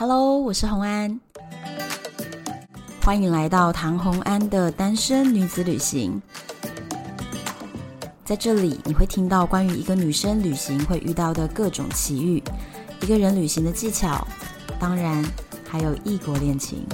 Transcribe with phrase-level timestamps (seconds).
[0.00, 1.20] Hello，我是洪安，
[3.04, 6.22] 欢迎来到唐洪安的单身女子旅行。
[8.24, 12.42] 在这里，你会听到关于一个女生旅行会遇到的各种奇遇，
[13.02, 14.26] 一个人旅行的技巧，
[14.78, 15.22] 当然
[15.68, 16.86] 还有异国恋情。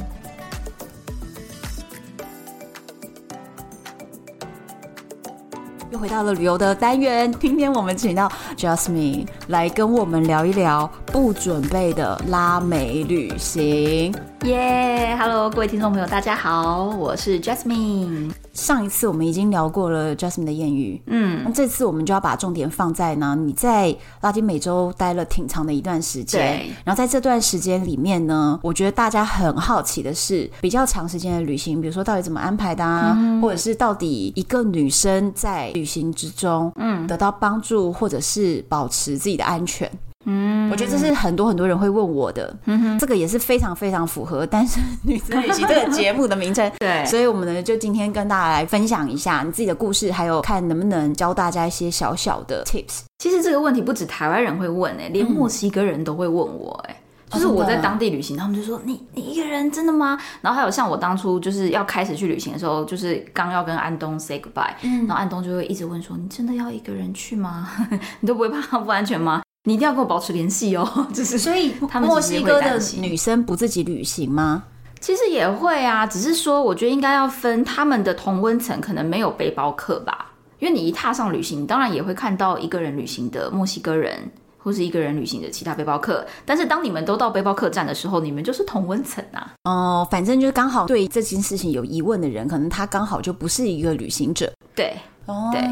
[5.93, 14.14] 又回到了旅游的单元，今天我们请到 Jasmine 来跟我们聊一聊不准备的拉美旅行。
[14.44, 18.30] 耶、yeah，Hello，各位听众朋友，大家好，我是 Jasmine。
[18.52, 26.71] 上一次我们已经聊过了 Jasmine 的艳遇，嗯，那这次我们就要把重点放在呢，你在拉丁美洲待了挺长的一段时间，对。
[26.84, 39.91] 然后在这段时间里面呢，我觉得大家很好奇的是，比较长时间的旅行，比如说到底怎么安排的啊，嗯、或者是到底一个女生在旅行之中，嗯，得到帮助，或者是保持自己的安全。
[40.28, 53.02] 嗯，我觉得这是很多很多人会问我的，嗯哼，这个也是非常非常符合单身女子旅行这个节目的名称， 对，所以我们呢就今天跟大家来分享一下你自己的故事，还有看能不能教大家一些小小的 tips。
[53.19, 60.19] 其实这个问题不止台湾人会问哎、欸，连墨西哥人都会问我哎、欸嗯，就是我在当地旅行，他们就说你你一个人真的吗？
[60.41, 67.69] 然后还有像我当初就是要开始去旅行的时候，就是刚要跟安东 say goodbye，嗯，然后安东就会一直问说你真的要一个人去吗？
[68.20, 69.42] 你都不会怕不安全吗？
[69.69, 74.62] 你一定要跟我保持联系哦， 就是所以他们墨西哥的女生不自己旅行吗？
[75.00, 80.31] 其实也会啊，只是说我觉得应该要分他们的同温层，可能没有背包客吧。
[80.61, 86.25] 因为你一踏上旅行，当然也会看到一个人旅行的墨西哥人，或是一个人旅行的其他背包客。
[86.44, 89.53] 但是当你们都到背包客栈的时候，你们就是同温层啊。
[89.64, 94.53] 哦，反正就是刚好对这件事情有疑问的人，可能他刚好就不是一个旅行者。
[94.77, 94.97] 对。
[95.27, 95.62] 哦，对，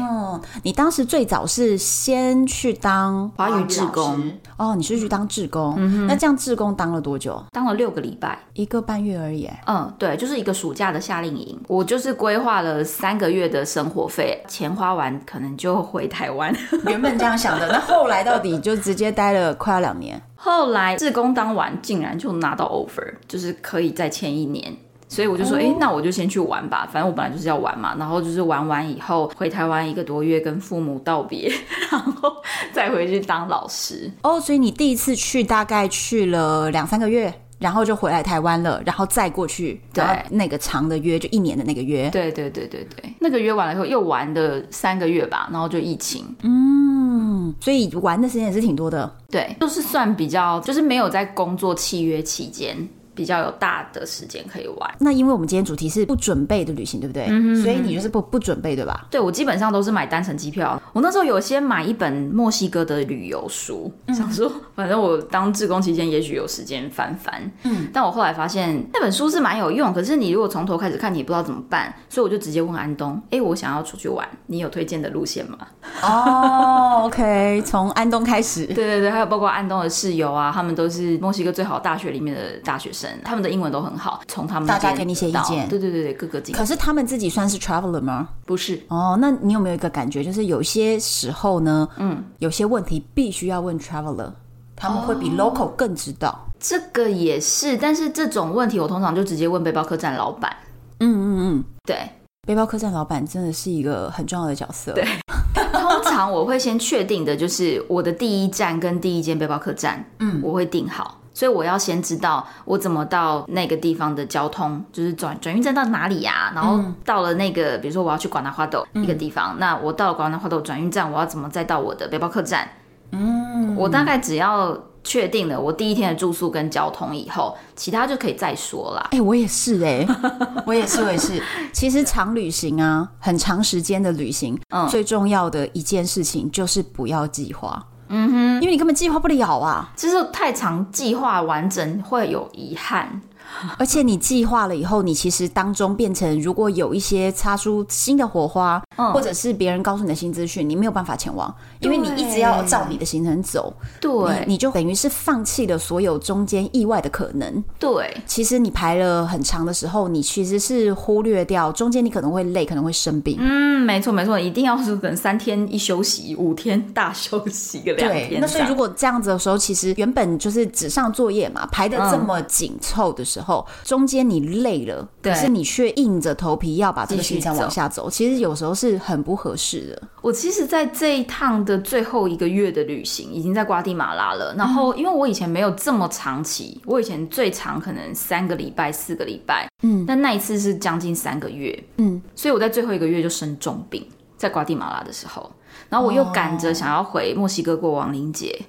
[0.63, 7.41] 你当时最早是先去当华语志工哦，你是去当志工，嗯，那这样志工当了多久？
[7.51, 9.49] 当了六个礼拜，一个半月而已。
[9.65, 16.53] 嗯，对，就是一个暑假的夏令营，我就是规划了三个月的生活费，钱花完可能就回台湾。
[16.87, 20.21] 原本这样想的，那后来到底就直接待了快要两年。
[20.35, 24.75] 后来志工当完，竟然就拿到 offer，就是可以再签一年。
[25.15, 27.95] 所以我就说，哎、欸，那我就先去玩吧，反正我本来就是要玩嘛。
[27.97, 31.49] 然后就是玩完以后回台湾一个多月，跟父母道别，
[31.89, 32.29] 然后
[32.73, 34.11] 再回去当老师。
[34.23, 42.09] 哦，所以你第一次去大概去了两三个月，然后就回来台湾了，然后再过去，对，那个长的约就一年的那个约。
[42.09, 46.25] 对对对对对，那个约完了以后又玩的三个月吧，然后就疫情。
[46.43, 49.09] 嗯，所以玩的时间也是挺多的。
[49.31, 52.75] 对，都、就是算比较，就是没有在工作契约期间。
[53.15, 54.95] 比较有大的时间可以玩。
[54.99, 57.27] 那因为我们今天主题是不准备的旅行，对不对？
[57.29, 59.07] 嗯，所以你就是不不准备，对吧？
[59.09, 60.79] 对，我基本上都是买单程机票。
[60.93, 67.51] 我那时候有先买一本墨西哥的旅游书，嗯，想说反正我当志工期间也许有时间翻翻。
[67.63, 75.57] 嗯，但我后来发现那本书是蛮有用，可是你如果从头开始看，你也不知道怎么办，所以我就直接问安东：“哎，我想要出去玩，你有推荐的路线吗？”
[76.03, 78.65] 哦，OK，从安东开始。
[78.75, 83.04] 对对对，还有包括安东的室友啊，他们都是墨西哥最好大学里面的大学生。
[83.23, 86.55] 他们的英文都很好，从他们大家给你一些意见，对对对对，各个景。
[86.55, 88.29] 可是他们自己算是 traveler 吗？
[88.45, 89.17] 不是哦。
[89.19, 94.31] 那你有没有一个感觉，就是有些时候呢，嗯，有些问题必须要问 traveler，
[94.75, 96.29] 他们会比 local 更知道。
[96.29, 100.55] 哦，这个也是，但是这种问题我通常就直接问背包客栈老板。
[100.99, 102.09] 嗯嗯嗯，对，
[102.47, 104.93] 背包客栈老板真的是一个很重要的角色。
[104.93, 105.05] 对，
[105.73, 111.19] 通常我会先确定的就是我的第一站跟第一间背包客栈，嗯，我会定好。
[111.35, 116.51] 所以我要先知道我怎么到那个地方的交通，就是转转运站到哪里呀、啊？
[116.55, 122.65] 然后到了那个，比如说我要去广南花斗一个地方，嗯、那我到了广南花斗转运站，我要怎么再到我的背包客栈？
[123.11, 129.01] 嗯，我大概只要确定了我第一天的住宿跟交通以后，其他就可以再说了。
[129.11, 130.07] 哎、欸，我也是哎、欸，
[130.65, 131.41] 我也是，我也是。
[131.73, 137.85] 其实长旅行啊，很长时间的旅行，嗯，最重要的一件事情就是不要计划。
[138.07, 143.21] 嗯哼，因为你根本计划不了啊，就是太长，计划完整会有遗憾。
[143.77, 153.73] 而且你计划了以后，你其实当中变成如果有一些擦出新的火花，嗯、或者是别人告诉你的新资讯，你没有办法前往，因为你一直要照你的行程走。
[154.01, 154.11] 对，
[154.45, 157.63] 你，你就等于是放弃了所有中间意外的可能。
[157.79, 163.37] 对，其实你排了很长的时候，你其实是忽略掉中间你可能会累，可能会生病。
[163.39, 168.41] 嗯，没错没错，一定要是等三天一休息，五天大休息个两天。
[168.41, 173.44] 那所以如果这样子的时候，其实原本就是纸上作业嘛，排的这么紧凑的时候，嗯、
[173.83, 180.01] 中间你累了，可是你却硬着头皮要把这个行程往下走，走其实有时候是很不合适的。
[180.21, 184.55] 我其实，在这一趟的最后一个月的旅行，已经在瓜地马拉了。
[184.55, 194.07] 然后，因为我以前没有这么长期，我以前最长可能三个礼拜、四个礼拜，嗯，但那一次是将近三个月，嗯，所以我在最后一个月就生重病，
[194.37, 195.51] 在瓜地马拉的时候。
[195.89, 198.59] 然后我又赶着想要回墨西哥过亡灵节，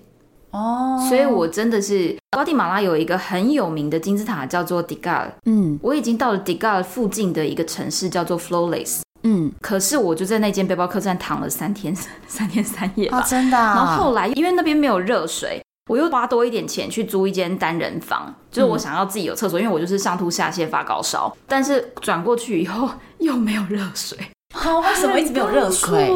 [0.56, 11.94] 哦，所以我真的是瓜地马拉有一个很有名的金字塔叫做 Tikal，嗯，我已经到了 Tikal 附近的一个城市叫做 Flores，嗯，可是我就在那间背包客栈躺了三天
[12.26, 13.75] 三天三夜吧，哦，真的啊。
[13.75, 22.88] 然后后来因为那边没有热水，我又花多一点钱去租一间单人房，就是我想要自己有厕所，因为我就是上吐下泻发高烧，但是转过去以后
[23.19, 24.17] 又没有热水。
[24.56, 26.11] 好，为什么一直没有热水？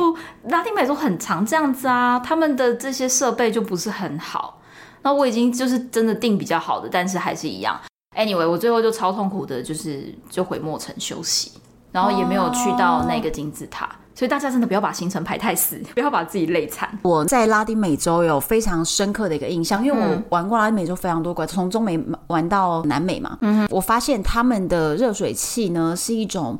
[0.45, 4.59] 拉丁美洲很常这样子啊，他们的这些设备就不是很好。
[5.03, 7.79] 那我已经就是真的订比较好的，但是还是一样。
[8.17, 11.53] Anyway，我最后就超痛苦的，就是就回墨城休息，
[11.93, 13.89] 然后也没有去到那个金字塔。
[14.15, 16.91] 所以大家真的不要把行程排太死， 不要把自己累惨。
[17.03, 23.39] 我在拉丁美洲有非常深刻的一个印象，因为我玩过拉丁美洲非常多国，从中美玩到南美嘛。
[23.41, 26.59] 嗯，我发现他们的热水器呢是一种。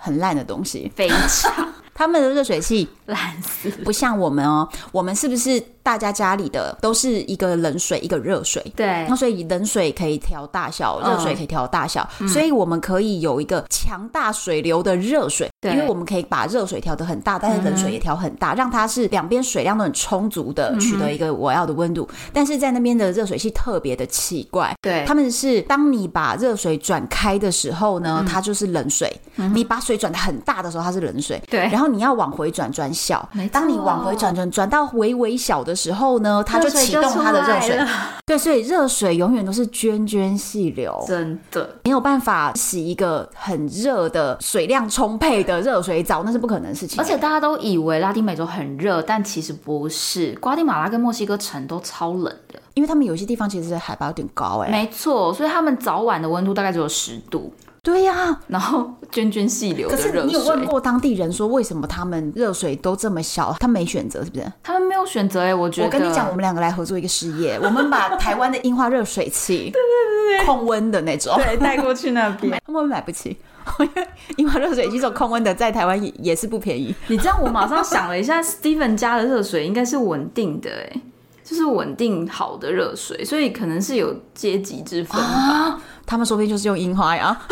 [0.00, 1.68] 很烂的东西，非常。
[1.92, 4.66] 他们的热水器烂死，不像我们哦。
[4.90, 8.62] 我们是不是大家家里的都是一个冷水一个热水？
[8.76, 9.04] 对。
[9.08, 15.48] 那所以冷水可以调大小，热水可以调大小，嗯，所以我们可以有一个强大水流的热水。
[15.60, 15.72] 对。
[15.72, 22.30] 因为我们可以把热水调得很大，但是冷水也调很大，嗯，让它是两边水量都很充足的，取得一个我要的温度，嗯。
[22.32, 31.42] 但是在那边的热水器特别的奇怪，对，他们是当你把热水转开的时候呢，嗯，它就是冷水，嗯；你把水转的很大的时候，它是冷水。
[31.50, 31.60] 对。
[31.62, 37.80] 然后你要往回转转小，当你往回转转转到微微小的时候呢，它就启动它的热水。
[38.26, 47.00] 对，所以热水永远都是涓涓细流，真的没有办法洗一个很热的水量充沛的热水澡，那是不可能的事情。
[47.00, 57.52] 而且大家都以为拉丁美洲很热，但其实不是，瓜地马拉跟墨西哥城都超冷的，因为他们有些地方其实海拔有点高，哎，没错，所以他们早晚的温度大概只有十度。
[57.82, 60.12] 对呀、啊，然后涓涓细流的热水。
[60.12, 63.56] 可是你有问过当地人说，为什么他们热水都这么小？
[63.58, 64.52] 他没选择是不是？
[64.62, 65.86] 他们没有选择哎，我觉得。
[65.86, 72.60] 我跟你讲，我们两个来合作一个事业， 我们把台湾的樱花热水器， 对对对对，控温的那种，对，带过去那边。
[72.66, 73.36] 他们买不起，
[73.78, 76.94] 因为樱花热水器这种控温的在台湾也也是不便宜。
[77.08, 81.00] 你这样，我马上想了一下，Steven 家的热水应该是稳定的哎，
[81.42, 85.26] 就是稳定好的热水，所以可能是有阶级之分吧。
[85.26, 87.40] 啊他们说不定就是用樱花呀！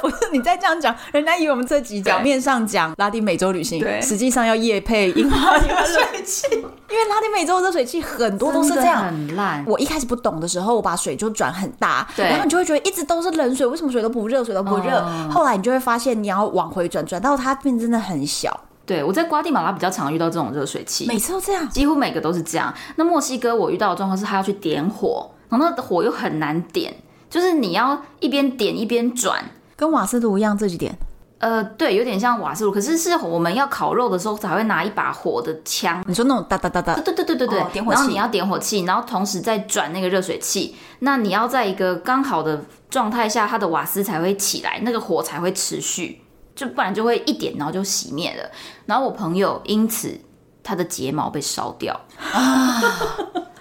[0.00, 9.62] 不是你再这样讲，人家以为我们这集表面上讲拉丁美洲旅行，对，实际上要夜配樱花热水器， 因为拉丁美洲热水器很多都是这样很烂。
[9.66, 15.04] 我一开始不懂的时候，我把水就转很大，然后你就会觉得一直都是冷水，为什么水都不热，水都不热？
[15.06, 15.28] 嗯。
[15.30, 18.58] 后来你就会发现，你要往回转，转到它变真的很小。
[18.86, 22.72] 对，我在瓜地马拉比较常遇到这种热水器，每次都这样，几乎每个都是这样。
[22.94, 25.28] 那墨西哥我遇到的状况是，他要去点火。
[25.48, 26.94] 然后那火又很难点，
[27.28, 29.44] 就是你要一边点一边转，
[29.76, 30.96] 跟瓦斯炉一样自己点。
[31.38, 36.02] 呃，对，有点像瓦斯炉，可是是我们要烤肉的时候才会拿一把火的枪。
[36.06, 36.94] 你说那种哒哒哒哒？
[36.94, 37.98] 对对对对对点火器。
[37.98, 40.74] 然后你要点火器，然后同时再转那个热水器。
[41.00, 46.22] 那你要在一个刚好的状态下，它的瓦斯才会起来，那个火才会持续，
[46.54, 48.50] 就不然就会一点然后就熄灭了。
[48.86, 50.18] 然后我朋友因此
[50.62, 52.00] 他的睫毛被烧掉
[52.32, 52.80] 啊。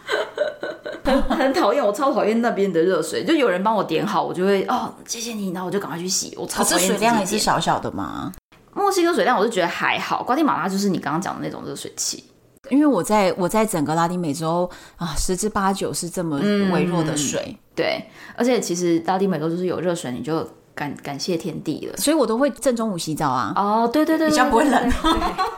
[1.05, 3.23] 很 很讨厌，我超讨厌那边的热水。
[3.23, 6.33] 就有人帮我点好，我就会哦，谢谢你，然后我就赶快去洗。
[6.37, 6.77] 我超讨厌。
[6.77, 8.31] 可是水量还是小小的嘛。
[8.73, 12.23] 墨西哥水量我就觉得还好，瓜地马拉就是你刚刚讲的那种热水器。
[12.69, 16.39] 因为我在我在整个拉丁美洲啊，十之八九是这么
[16.73, 17.43] 微弱的水。
[17.47, 20.47] 嗯、对，而且其实拉丁美洲就是有热水，你就。
[20.75, 23.53] 感感谢天地了，所以我都会正中午洗澡啊。
[23.55, 24.91] 哦，对对对，比较不会冷。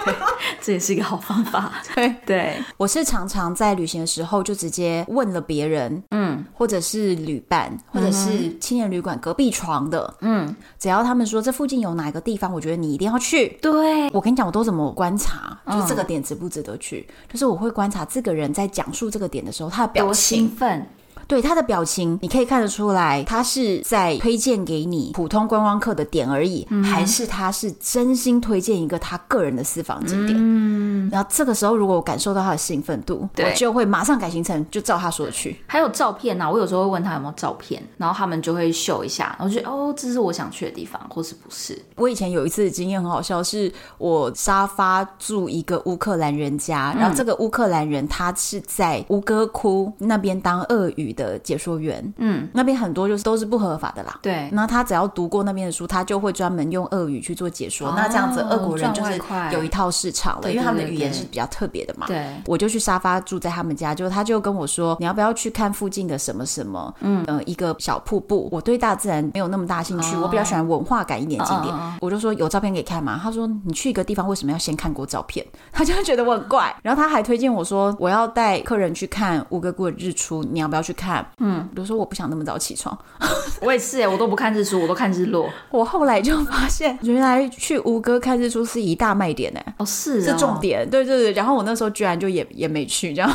[0.06, 0.14] 对，
[0.62, 1.74] 这也是一个好方法。
[1.96, 13.58] 对对，我是常常在旅行的时候就直接问了别人，嗯，或者是旅伴，或者是青年旅馆隔壁床的，嗯，只要他们说这附近有哪个地方，我觉得你一定要去。
[13.62, 20.10] 对，我跟你讲，我都怎么观察，就是这个点值不值得去，就是我会观察这个人在讲述这个点的时候，他的表情。
[20.10, 20.88] 多兴奋。
[21.28, 30.38] 对他的表情，你可以看得出来，他是在推荐给你普通观光客的点而已，嗯、还是他是真心推荐一个他个人的私房景点？
[30.40, 35.60] 嗯，然后这个时候，如果我感受到他的兴奋度，我就会马上改行程，就照他说的去。
[35.68, 41.78] 还有照片呢、啊，我有时候会问他有没有照片，然后他们就会秀一下，然后就哦，这是我想去的地方，或是不是？
[41.96, 54.18] 我以前有一次经验很好笑，是我沙发住一个乌克兰人家，然后这个乌克兰人他是在吴哥窟那边当俄语的解说员，嗯，那边很多就是都是不合法的啦。
[54.22, 57.90] 对，那他只要读过那边的书，他就会专门用俄语去做解说。
[57.90, 59.20] 哦、那这样子，俄国人就是
[59.52, 62.06] 有一套市场了，对对对对，因为他们的语言是比较特别的嘛。
[62.08, 68.48] 对，我就去沙发住在他们家，就他就跟我说，你要不要去看附近的什么什么，嗯、呃，一个小瀑布。
[68.52, 71.74] 我对大自然没有那么大兴趣，哦、我比较喜欢文化感一点景点。
[71.74, 73.20] 哦、我就说有照片可以看嘛？
[73.22, 75.46] 他说你去一个地方为什么要先看过照片？
[75.72, 76.76] 他就会觉得我很怪。
[76.84, 81.07] 然后他还推荐我说，我要带客人去看乌哥窟的日出，你要不要去看？
[81.40, 82.98] 嗯，比如说我不想那么早起床，
[83.62, 85.50] 我也是哎，我都不看日出，我都看日落。
[85.70, 91.32] 我后来就发现，原来去吴哥看日出是一大卖点哎，哦是，是重点，对对对。
[91.34, 93.32] 然后我那时候居然就也也没去，这样。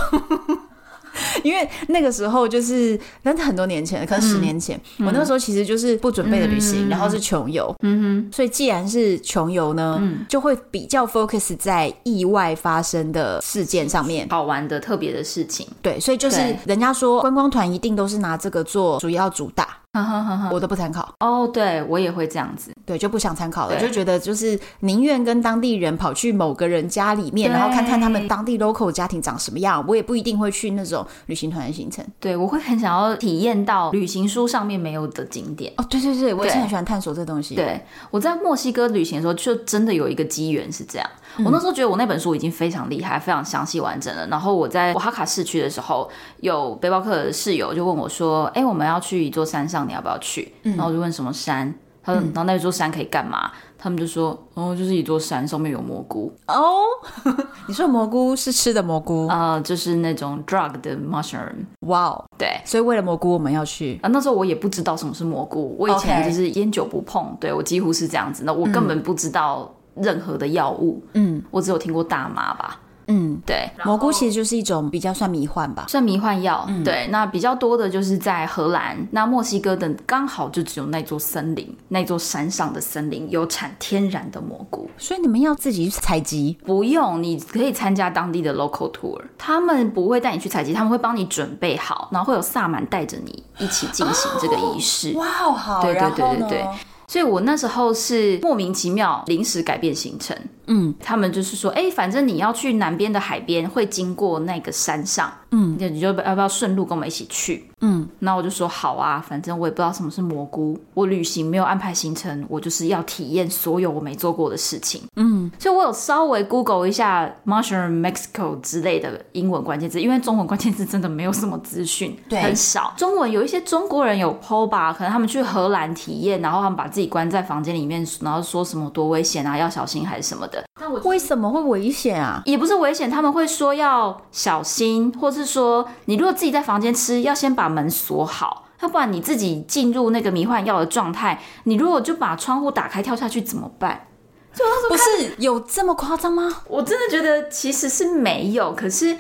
[1.42, 19.81] 因为那个时候就是，那很多年前，可能十年前，嗯、我那个时候其实就是不准备的旅行，嗯、然后是穷游，嗯哼，所以既然是穷游呢，嗯、就会比较 focus 在意外发生的事件上面，好玩的特别的事情，对，所以就是人家说观光团一定都是拿这个做主要主打。
[20.00, 20.48] 哈哈哈！
[20.50, 32.02] 我都不参考哦，对我也会这样子，对，就不想参考了，对就觉得就是宁愿跟当地人跑去某个人家里面，然后看看他们当地 local 家庭长什么样，我也不一定会去那种旅行团的行程。
[32.18, 35.70] 对，我会很想要体验到旅行书上面没有的景点。
[35.76, 37.54] 哦，对对对，我也是很喜欢探索这东西。
[37.54, 37.78] 对，
[38.10, 41.06] 我在墨西哥旅行的时候，就真的有一个机缘是这样。
[41.44, 44.26] 我那时候觉得我那本书已经非常厉害，非常详细完整了。
[44.26, 46.08] 然后我在瓦哈卡市区的时候，
[46.40, 51.72] 有背包客的室友就问我说：“哎，我们要去一座山上，你要不要去？”然后我就问什么山，
[52.02, 56.82] 他说：“然后那座山可以干嘛？”他们就说：“哦，就是一座山，上面有蘑菇。”哦，
[57.66, 59.58] 你说蘑菇是吃的蘑菇啊？
[59.58, 61.66] 就是那种 drug 的 mushroom。
[61.88, 64.08] 哇哦，对，所以为了蘑菇我们要去啊。
[64.12, 71.02] 那时候我也不知道什么是蘑菇，我以前就是烟酒不碰，对，我几乎是这样子，那我根本不知道任何的药物。
[71.14, 72.80] 嗯，我只有听过大麻吧。
[73.08, 76.64] 嗯，对，蘑菇其实就是一种比较算迷幻吧，算迷幻药。
[76.68, 86.56] 嗯、对，那比较多的就是在荷兰，那墨西哥等刚好就只有那座森林，那座山上的森林有产天然的蘑菇，所以你们要自己去采集？
[86.64, 95.10] 不用，你可以参加当地的 local tour，他们不会带你去采集，他们会帮你准备好，然后会有萨满带着你一起进行这个仪式。
[95.16, 96.66] 哦、哇，好好，对对对对对。
[97.08, 107.68] 所以我那时候是莫名其妙临时改变行程，嗯，他们就是说，哎、欸，反正你要去南边的海边，会经过那个山上，嗯，你就要不要顺路跟我们一起去？
[107.80, 115.02] 嗯，那我就说好啊，反正我也不知道什么是蘑菇，我旅行没有安排行程，我就是要体验所有我没做过的事情。
[115.16, 122.94] 嗯，所以我有稍微 Google 一下 mushroom Mexico 之类的英文关键字，因为中文关键字真的没有什么资讯，对，很少。
[122.96, 130.62] 中文有一些中国人有 po 吧，可能他们去荷兰体验，然后他们把自己关在房间里面，然后说什么多危险啊，要小心还是什么的。
[130.80, 132.42] 那我为什么会危险啊？
[132.44, 144.06] 也不是危险，他们会说要小心，或是说你如果自己在房间吃，要先把门锁好，要不然你自己进入那个迷幻药的状态，你如果就把窗户打开跳下去怎么办？
[144.54, 146.62] 就不是有这么夸张吗？
[146.68, 149.16] 我真的觉得其实是没有，可是。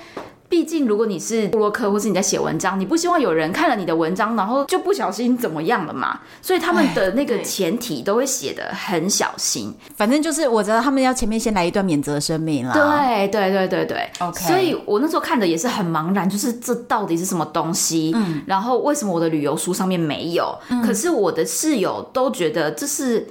[0.52, 6.20] 毕竟，如果你是布洛克，或是你在写文章，你不希望有人看了你的文章，然后就不小心怎么样了嘛？
[6.42, 9.74] 所以他们的那个前提都会写的很小心。
[9.96, 12.74] 反正就是我知道他们要前面先来一段免责声明啦。
[12.74, 14.40] 对对对对对，OK。
[14.40, 18.12] 所以我那时候看的也是很茫然，就是这到底是什么东西？
[18.14, 18.42] 嗯。
[18.46, 20.54] 然后为什么我的旅游书上面没有？
[20.68, 20.82] 嗯。
[20.82, 23.26] 可是我的室友都觉得这是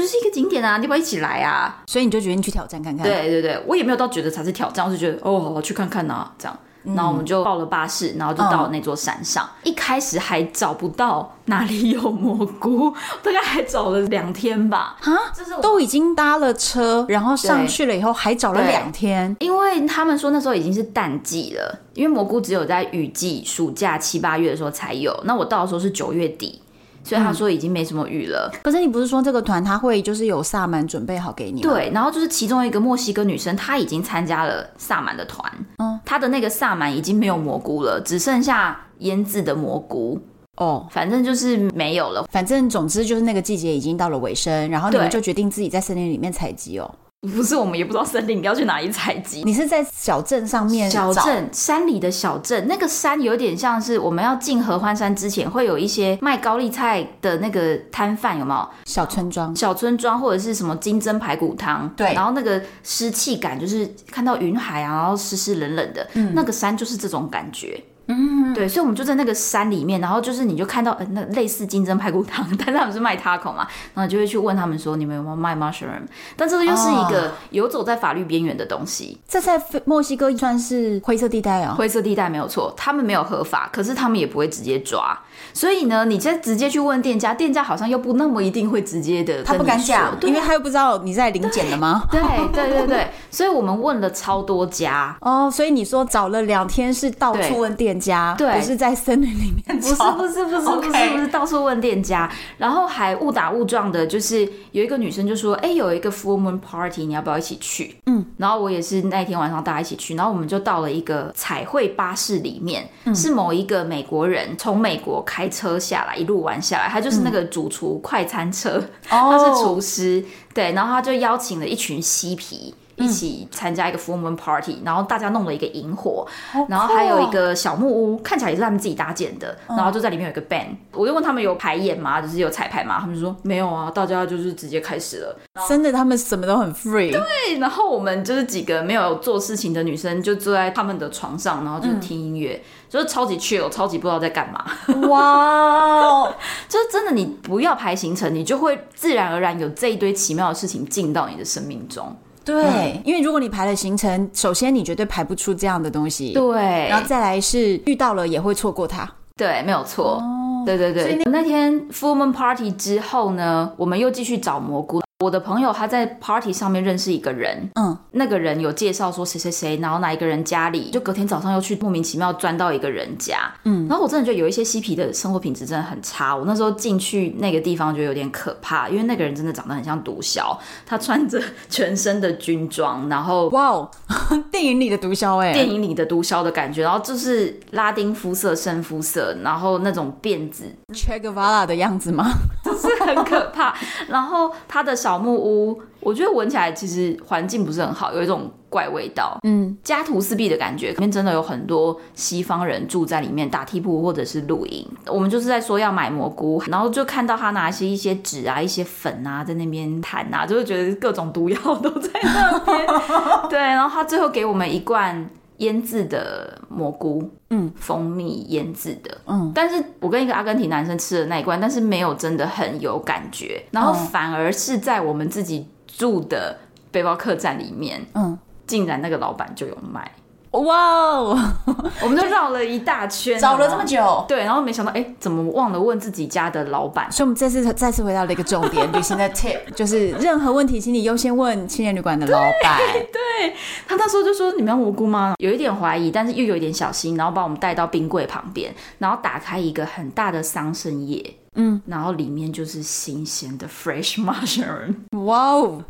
[0.00, 1.82] 就是一个景点啊，你要不要一起来啊？
[1.86, 3.06] 所以你就决定去挑战看看。
[3.06, 6.58] 对对对，我也没有到觉得才是挑战，我就觉得哦，好去看看呐，这样。
[6.82, 9.48] 然后我们就报了巴士，然后就到了那座山上。
[9.62, 14.96] 嗯、一开始还找不到哪里有蘑菇，大概还找了两天吧。
[15.00, 15.16] 啊，
[15.62, 25.18] 都已经搭了车，然后上去了以后还找了两天，因为他们说那时候已经是淡季了，因为蘑菇只有在雨季、暑假七八月的时候才有。
[25.24, 26.60] 那我到的时候是九月底。
[27.04, 28.50] 所以他说已经没什么雨了。
[28.52, 31.70] 嗯，可是你不是说这个团他会就是有萨满准备好给你吗？
[31.70, 40.18] 对，然后就是其中一个墨西哥女生，她已经参加了萨满的团，嗯，她的那个萨满已经没有蘑菇了，只剩下腌制的蘑菇。
[40.56, 42.24] 哦，反正就是没有了。
[42.30, 46.94] 反正总之就是那个季节已经到了尾声，然后你们就决定自己在森林里面采集哦。
[47.24, 49.42] 不是，我们也不知道森林要去哪里采集。
[49.44, 50.90] 你是在小镇上面？
[50.90, 58.68] 小镇山里的小镇，那个山有点像是我们要进合欢山之前，会有一些卖高丽菜的那个摊贩，有没有？
[58.84, 61.88] 小村庄，小村庄或者是什么金针排骨汤？
[61.96, 62.12] 对。
[62.14, 67.82] 然后那个湿气感，就是看到云海啊，然后湿湿冷冷的，嗯，那个山就是这种感觉。
[68.06, 76.02] 嗯，对，所以我们就在那个山里面，然后就是你就看到呃，那类似金针排骨汤， 但是他们是卖 taco 嘛，然后就会去问他们说，你们有没有卖 mushroom？
[76.36, 79.18] 但这个又是一个游走在法律边缘的东西。
[79.26, 85.18] 这在墨西哥算是灰色地带啊，灰色地带没有错，他们没有合法，可是他们也不会直接抓。
[85.52, 92.04] 所以呢，你再直接去问店家，店家好像又不那么一定会直接的，他不敢讲，因为他又不知道你在临检的吗？
[92.10, 92.20] 对
[92.52, 107.94] 对对对，所以我们问了超多家哦，所以你说找了两天是到处问店家，对，不是在森林里面， 不是不是不是不是不是到处问店家，然后还误打误撞的，就是有一个女生就说，哎，有一个 full moon party，你要不要一起去？
[108.06, 115.44] 嗯，然后我也是那天晚上大家一起去，然后我们就到了一个彩绘巴士里面，是某一个美国人从美国开。
[115.44, 120.24] 开车下来，一路玩下来，他就是那个主厨快餐车，他是厨师，
[120.54, 122.74] 对，然后他就邀请了一群嬉皮。
[122.96, 126.26] 一起参加一个 full moon party，然后大家弄了一个萤火，
[126.68, 130.76] 然后还有一个小木屋，看起来也是他们自己搭建的，然后就在里面有一个 band。
[130.92, 132.20] 我就问他们有排演吗？
[132.20, 132.98] 就是有彩排吗？
[133.00, 135.36] 他们说没有啊，大家就是直接开始了。
[135.68, 137.10] 真的，他们什么都很 free。
[137.12, 144.64] 对，然后我们就是几个没有做事情的女生，就坐在他们的床上，然后就听音乐，就是超级 chill，超级不知道在干嘛。
[145.08, 146.28] 哇，
[146.68, 152.16] 就是真的，你不要排行程，你就会自然而然有这一堆奇妙的事情进到你的生命中。
[152.44, 156.32] 对，嗯、因为如果你排了行程，首先你绝对排不出这样的东西。
[156.32, 159.08] 对，然后再来是遇到了也会错过它。
[159.36, 160.18] 对，没有错。
[160.22, 161.02] 哦、对对对。
[161.02, 165.02] 所以那，那天 full moon party 之后呢，我们又继续找蘑菇。
[165.20, 176.34] 我的朋友他在 party 上面认识一个人，嗯，那个人有介绍说谁谁谁，然后哪一个人家里，就隔天早上又去莫名其妙钻到一个人家，嗯，然后我真的觉得有一些嬉皮的生活品质真的很差。
[176.34, 181.40] 我那时候进去那个地方觉得有点可怕，因为那个人真的长得很像毒枭，他穿着
[181.70, 183.88] 全身的军装，然后哇哦，
[184.50, 192.26] 电影里的毒枭哎，电影里的毒枭的感觉，然后就是拉丁肤色、深肤色，然后那种辫子，Che Guevara 的样子吗？
[192.64, 193.72] 就是很可怕。
[194.08, 199.36] 然后他的小木屋，我觉得闻起来其实环境不是很好，有一种怪味道。
[199.42, 204.88] 嗯，家徒四壁的感觉，里面真的有很多西方人住在里面打地铺或者是露营。
[205.06, 212.86] 我们就是在说要买蘑菇，然后就看到他拿些一些纸啊、一些粉啊在那边弹啊，就是觉得各种毒药都在那边。
[213.50, 215.28] 对，然后他最后给我们一罐。
[215.58, 226.58] 腌制的蘑菇，嗯，蜂蜜腌制的，嗯，但是我跟一个阿根廷男生吃的那一罐，但是没有真的很有感觉，然后反而是在我们自己住的
[226.90, 230.10] 背包客栈里面，嗯，竟然那个老板就有卖。
[230.60, 230.76] 哇
[231.16, 231.38] 哦！
[232.02, 237.10] 我们就绕了一大圈，找了这么久，对，然后没想到，哎，怎么忘了问自己家的老板？
[237.10, 242.78] 所以，我们这次再次回到了一个重点，旅行的 tip， 就是任何问题，请你优先问青年旅馆的老板。
[242.78, 243.54] 对，对，
[243.88, 254.94] 他那时候就说：“你们要蘑菇吗？”有一点怀疑，但是又有一点小心，然后把我们带到冰柜旁边，然后打开一个很大的桑葚叶，嗯，然后里面就是新鲜的 fresh mushroom。
[255.24, 255.82] 哇哦！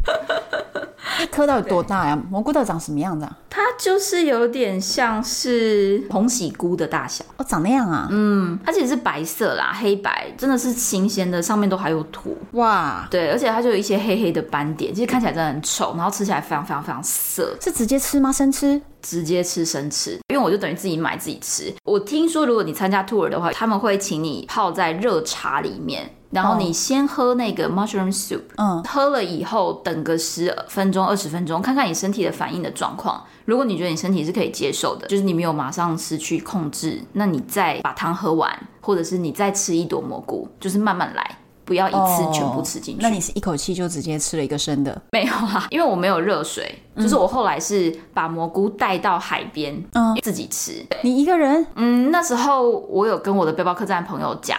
[1.23, 2.19] 一颗到底多大呀？
[2.31, 3.39] 蘑菇到底长什么样子啊？
[3.51, 8.09] 它就是有点像是红喜菇的大小哦，长那样啊？
[8.11, 13.07] 嗯，它其实是白色啦，黑白，真的是新鲜的，上面都还有土哇。
[13.11, 17.57] 对，而且它就有一些黑黑的斑点，其实看起来真的很丑，然后吃起来非常非常非常涩。
[17.61, 18.33] 是直接吃吗？
[18.33, 18.81] 生吃？
[19.03, 21.71] 直接吃生吃，因为我就等于自己买自己吃。
[21.85, 26.11] 我听说如果你参加 tour 的话，他们会请你泡在热茶里面。
[26.35, 33.23] 然后你先喝那个 mushroom soup，嗯，喝了以后等个十分钟、二十分钟，看看你身体的反应的状况。
[33.45, 43.03] 如果你觉得你身体是可以接受的，就是你没有马上失去控制，那你再把汤喝完，或者是你再吃一朵蘑菇，就是慢慢来，不要一次全部吃进去。
[43.03, 45.03] 那你是一口气就直接吃了一个生的？
[45.13, 50.85] 没有啊，因为我没有热水，就是我后来是把蘑菇带到海边，嗯，自己吃。
[51.03, 51.67] 你一个人？
[51.77, 54.59] 嗯，那时候我有跟我的背包客栈朋友讲。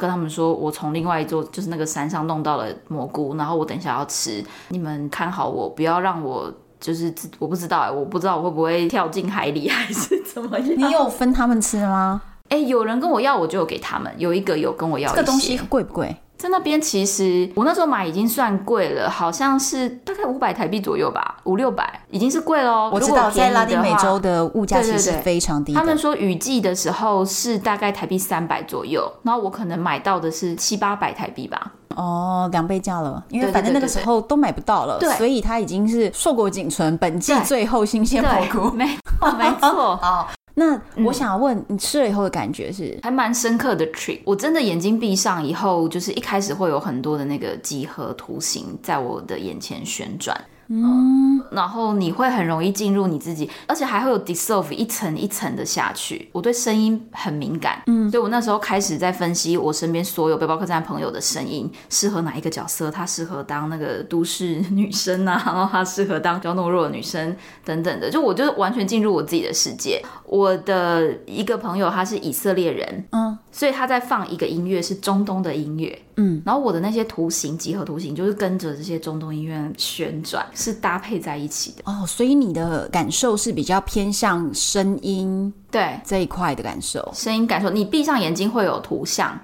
[0.00, 10.68] 跟他们说，我从另外一座就是那个山上弄到了蘑菇，然后我等一下要吃，你们看好我，不要让我就是我不知道哎，我不知道我会不会跳进海里还是怎么样。
[10.76, 12.20] 你有分他们吃吗？
[12.50, 14.12] 哎，有人跟我要，我就有给他们。
[14.18, 15.10] 有一个有跟我要。
[15.10, 16.14] 这个东西贵不贵？
[16.36, 22.90] 在那边其实我那时候买已经算贵了，好像是大概五百台币左右吧，五六百已经是贵了。
[22.90, 25.72] 我知道在拉丁美洲的物价其实非常低。
[25.72, 31.72] 他们说雨季的时候是大概台币三百左右，然后我可能买到的是七八百台币吧。
[31.96, 38.84] 哦，两倍价了，因为反正那个时候都买不到了，对，所以它已经是硕果仅存，本季最后新鲜蘑菇，没
[39.20, 39.96] 错，没错。
[40.02, 42.96] 好，那我想要问你吃了以后的感觉是？
[43.02, 44.20] 还蛮深刻的 trip。
[44.24, 50.40] 我真的眼睛闭上以后，就是一开始会有很多的那个几何图形在我的眼前旋转。
[50.68, 56.28] 嗯，然后你会很容易进入你自己，而且还会有 dissolve 一层一层的下去。
[56.32, 62.90] 我对声音很敏感，嗯，所以我那时候开始在分析我身边所有背包客栈朋友的声音，适合哪一个角色？
[62.90, 68.08] 他适合当那个都市女生啊，然后他适合当比较懦弱的女生等等的。
[68.12, 70.02] 就我就完全进入我自己的世界。
[70.26, 80.44] 我的一个朋友他是以色列人，嗯，所以他在放一个音乐是中东的音乐，嗯，然后我的那些图形几何图形就是跟着这些中东音乐旋转。
[80.64, 87.68] 是搭配在一起的哦，所以你的感受是比较偏向声音对这一块的感受，声音感受。
[87.68, 89.38] 你闭上眼睛会有图像，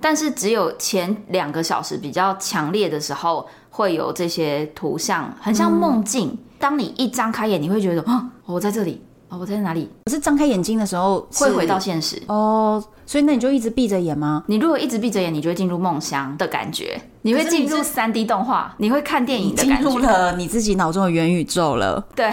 [0.00, 6.30] 但是只有前两个小时比较强烈的时候会有这些图像，很像梦境。
[6.30, 9.88] 嗯、当你一张开眼，你会觉得哦，我在这里啊，我在哪里？
[10.04, 12.82] 可是张开眼睛的时候会回到现实哦。
[13.04, 14.42] 所以那你就一直闭着眼吗？
[14.48, 22.04] 你如果一直闭着眼，你就会进入梦乡的感觉，你会进入三 D 动画，你会看电影的感觉，进入了你自己脑中的元宇宙了。
[22.16, 22.28] 对，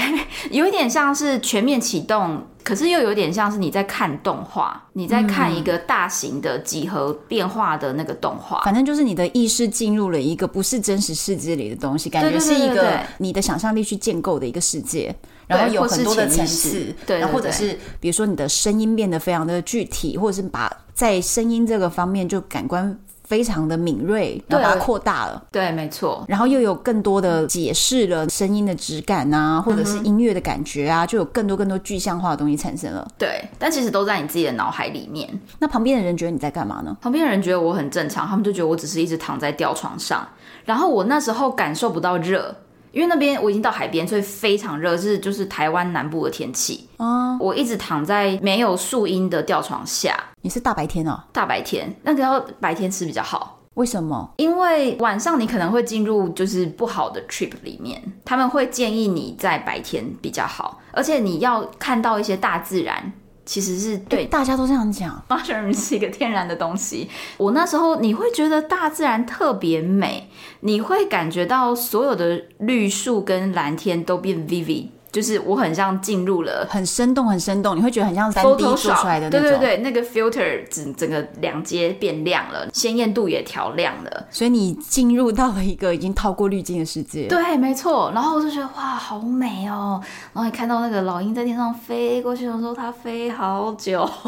[0.49, 8.62] 有一点像是全面启动，可是又有点像是你在看动画，你在看一个大型的几何变化的那个动画。
[8.63, 15.15] 反正就是你的意识进入了一个不是真实世界里的东西，感觉是一个你的想象力去建构的一个世界，
[15.47, 25.43] 然后有很多的层次，对，然后或者是比如说你的声音变得非常的具体，或者是把在声音这个方面，就感官非常的敏锐，然后把它扩大了。
[25.51, 26.23] 对，没错。
[26.27, 33.08] 然后又有更多的解释了声音的质感啊，或者是音乐的感觉啊，就有更多更多具象化的东西产生了。
[33.17, 35.27] 对，但其实都在你自己的脑海里面。
[35.60, 36.95] 那旁边的人觉得你在干嘛呢？
[37.01, 40.27] 旁边的人觉得我很正常，他们就觉得我只是一直躺在吊床上。
[40.65, 42.56] 然后我那时候感受不到热。
[42.93, 46.88] 因为那边我已经到海边，所以非常热，是就是台湾南部的天气。
[46.97, 50.15] 哦，我一直躺在没有树荫的吊床下。
[50.41, 51.19] 你是大白天哦？
[51.34, 53.60] 大白天，那个要白天吃比较好。
[53.73, 54.32] 为什么？
[54.38, 63.12] 因为晚上你可能会进入就是不好的 trip 里面，他们会建议你在白天比较好，而且你要看到一些大自然。
[63.45, 65.23] 其实是对，大家都这样讲。
[65.29, 67.10] Mushroom 是一个天然的东西。
[67.38, 70.29] 我那时候你会觉得大自然特别美，
[70.62, 74.88] 你会感觉到所有的绿树跟蓝天都变 vivid。
[75.13, 79.41] 就是我很像进入了很生动，很生动，你会觉得很像三 D 做出来的那种。
[79.41, 87.28] 对对对，那个 filter 整整个两阶变亮了，鲜艳度也调亮了，所以你进入到了一个已经透过滤镜的世界。
[87.28, 88.12] 对，没错。
[88.15, 90.02] 然后我就觉得哇，好美哦。
[90.34, 94.10] 然后你看到那个老鹰在天上飞过去的时候，它飞好久。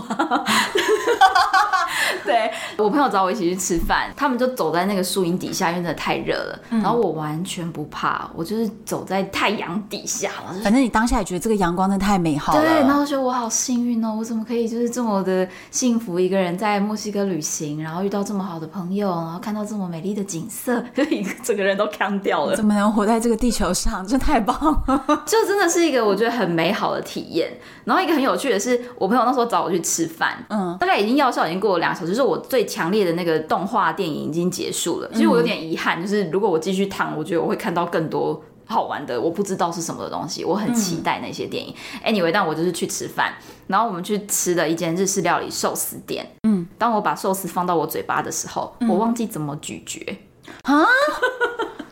[2.24, 6.60] 对，我朋友找我一起去吃饭，他们就走在那个树荫底下，因为真的太热了。
[6.70, 10.56] 嗯、然后我完全不怕，我就是走在太阳底下了。
[10.76, 22.58] 那你当下也觉得这个阳光真的太美好了，对，然后觉得我好幸运哦，我怎么可以就是这么的幸福，一个人在墨西哥旅行，然后遇到这么好的朋友，然后看到这么美丽的景色， 就一个整个人都扛掉了。
[22.58, 24.06] 怎么能活在这个地球上？
[24.06, 24.58] 真太棒
[24.88, 27.50] 了，就真的是一个我觉得很美好的体验。
[27.86, 35.10] 然后一个很有趣的是，我朋友那时候找我去吃饭，嗯，大概已经药效已经过了两个小时，就是我最强烈的那个动画电影已经结束了。
[35.14, 38.44] 其实我有点遗憾，就是如果我继续躺，我觉得我会看到更多。
[38.68, 41.74] 好玩的，我不知道是什么的东西，我很期待那些电影。
[42.04, 43.34] 嗯、Anyway，但我就是去吃饭，
[43.68, 46.26] 然后我们去吃了一间日式料理寿司店。
[46.44, 50.20] 嗯，当我把寿司放到我嘴巴的时候，嗯、我忘记怎么咀嚼
[50.64, 50.86] 啊！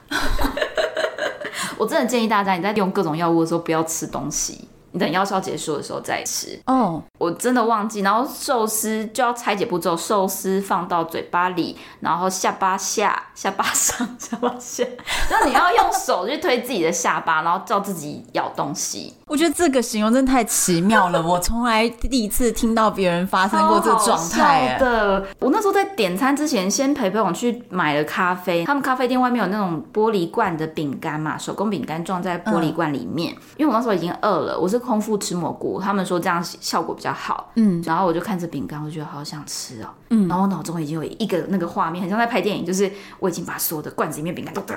[1.77, 4.67] 我真的建议大家，你在用各种药物的时候不要吃东西。
[4.95, 8.01] 你等药效结束的时候再吃哦，我真的忘记。
[8.01, 14.83] 然后寿司就要拆解步骤，寿司放到嘴巴里，然后下巴下、 下巴上、 下巴下，
[15.29, 19.13] 然后你要用手去推自己的下巴，然后叫自己咬东西。
[19.25, 24.77] 我觉得这个形容真的太奇妙了，我从来第一次听到别人发生过这个状态。
[24.77, 28.63] 的，我那时候在点餐之前，先陪朋友去买了咖啡。
[28.65, 33.33] 他们咖啡店外面有那种玻璃罐的饼干嘛，手工饼干装在玻璃罐里面。
[33.33, 34.83] 嗯、因为我那时候已经饿了，我是。
[34.83, 37.51] 空腹吃蘑菇，他们说这样效果比较好。
[37.55, 39.89] 嗯，然后我就看着饼干，我觉得好想吃哦。
[40.09, 44.61] 嗯，然后我脑中已经有一个那个画面，很像在拍电影，就是我已经把所有的罐子里面饼干都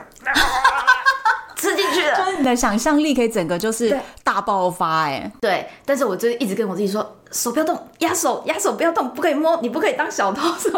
[1.57, 2.17] 吃进去了。
[2.17, 5.33] 就是你的想象力可以整个就是大爆发哎。
[5.41, 7.17] 对，但是我就一直跟我自己说。
[7.37, 10.77] 手不要动，压手压手不要动，不可以摸，你不可以当小偷，是是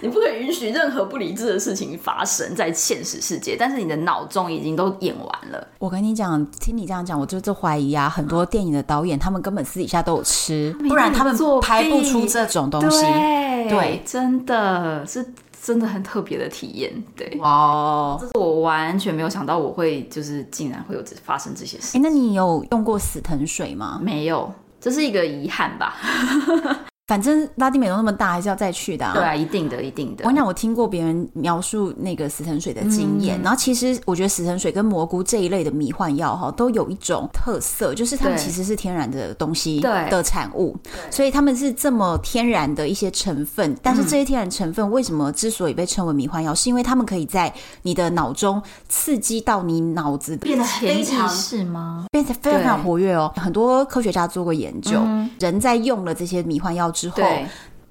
[0.00, 3.54] 你不可以允许任何不理智的事情发生在现实世界。
[3.58, 5.68] 但是你的脑中已经都演完了。
[5.78, 13.02] 我跟你讲，听你这样讲，我就就怀疑啊，很多电影的导演他们根本私底下都有吃，不然他们拍不出这种东西。
[13.02, 16.90] 对，对真的是真的很特别的体验。
[17.14, 21.98] 对，哇，这是我完全没有想到我会就是竟然会有这发生这些事。
[21.98, 24.00] 哎，那你有用过死藤水吗？
[24.02, 25.96] 没有，这是一个遗憾吧。
[27.10, 29.12] 反正拉丁美洲那么大，还是要再去的啊。
[29.12, 30.22] 对啊，一定的，一定的。
[30.22, 40.76] 我跟你讲，我听过别人描述那个死神水的经验，嗯、然后其实我觉得死神水跟蘑菇这一类的迷幻药哈，都有一种特色，就是它们其实是天然的东西的产物，
[41.10, 43.76] 所以他们是这么天然的一些成分。
[43.82, 52.04] 但是这些天然成分为什么之所以被称为迷幻药，是因为它们可以在你的脑中刺激到你脑子变得非常是吗？
[52.12, 53.32] 变得非常非常活跃哦。
[53.34, 57.22] 很多科学家做过研究，嗯、人在用了这些迷幻药之后，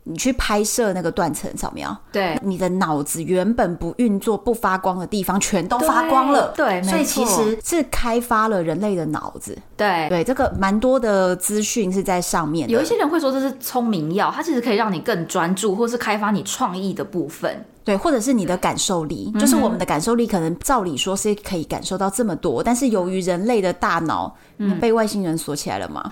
[0.03, 12.67] 你去拍摄那个断层扫描，对，你的脑子原本不运作、不发光的地方全都发光了，对，所以其实是开发了人类的脑子，对，对，这个蛮多的资讯是在上面。
[12.69, 17.65] 有一些人会说这是聪明药，它其实可以让你更专注，或是开发你创意的部分。
[17.89, 24.35] 对，或者是你的感受力，就是我们的感受力，可能照理说是可以感受到这么多，但是由于人类的大脑
[24.79, 26.07] 被外星人锁起来了嘛，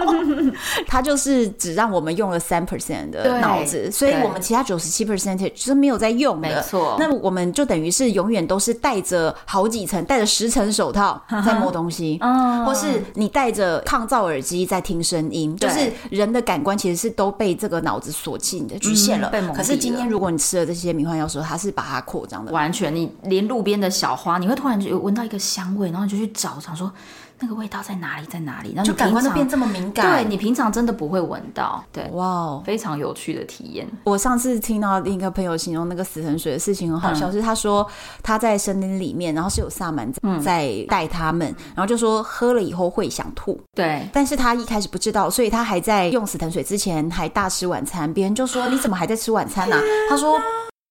[0.86, 6.48] 它就是只让我们用了三 percent 的脑子，所以我们其他九十七 percent 是没有在用的。
[6.50, 12.20] 没错，那我们就等于是永远都是戴着好几层，戴着十层手套 在摸东西，
[12.66, 19.32] 或是你戴着抗噪耳机在听声音，就是人的感官其实是都被这个脑子锁进的局限了。
[19.56, 22.94] 可是今天如果你吃了这些，迷幻药时候，它是把它扩张的，完全。
[22.94, 26.92] 你连路边的小花，你会突然就闻到一个香味，然后你就去找，想说
[27.38, 28.74] 那个味道在哪里，在哪里？
[28.74, 30.04] 然后就感官都变这么敏感。
[30.06, 31.82] 对，你平常真的不会闻到。
[31.90, 33.88] 对，哇非常有趣的体验。
[34.04, 37.86] 我上次听到另一个朋友形容那个死藤水的事情很好笑，嗯、是他说
[38.22, 43.58] 他在森林里面，然后是有萨满在带他们，嗯、然后就说喝了以后会想吐。
[43.74, 48.12] 对，但是他一开始不知道，所以他还在用死藤水之前还大吃晚餐。
[48.12, 49.82] 别人就说你怎么还在吃晚餐呢、啊？
[50.10, 50.38] 他说。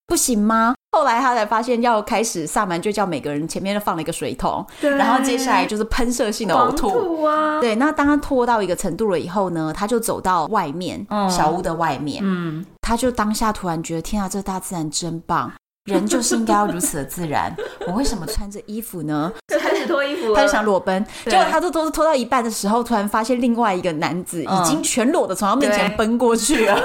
[0.10, 0.74] 不行吗？
[0.92, 4.90] 后来他才发现要开始，萨满就叫每个人前面都放了一个水桶，对。
[4.90, 7.62] 然后接下来就是喷射性的呕吐，吐啊。
[7.62, 15.52] 对，那当他拖到一个程度了以后呢，他就走到外面，嗯、小屋的外面，嗯，他就当下突然觉得，天啊，这大自然真棒，
[15.86, 17.56] 人就是应该要如此的自然。
[17.86, 19.32] 我为什么穿着衣服呢？
[19.48, 21.32] 就开始脱衣服，他就想裸奔，对。
[21.32, 26.82] 结果他都都是脱到一半的时候，突然发现另外一个男子已经全裸的从他面前奔过去了。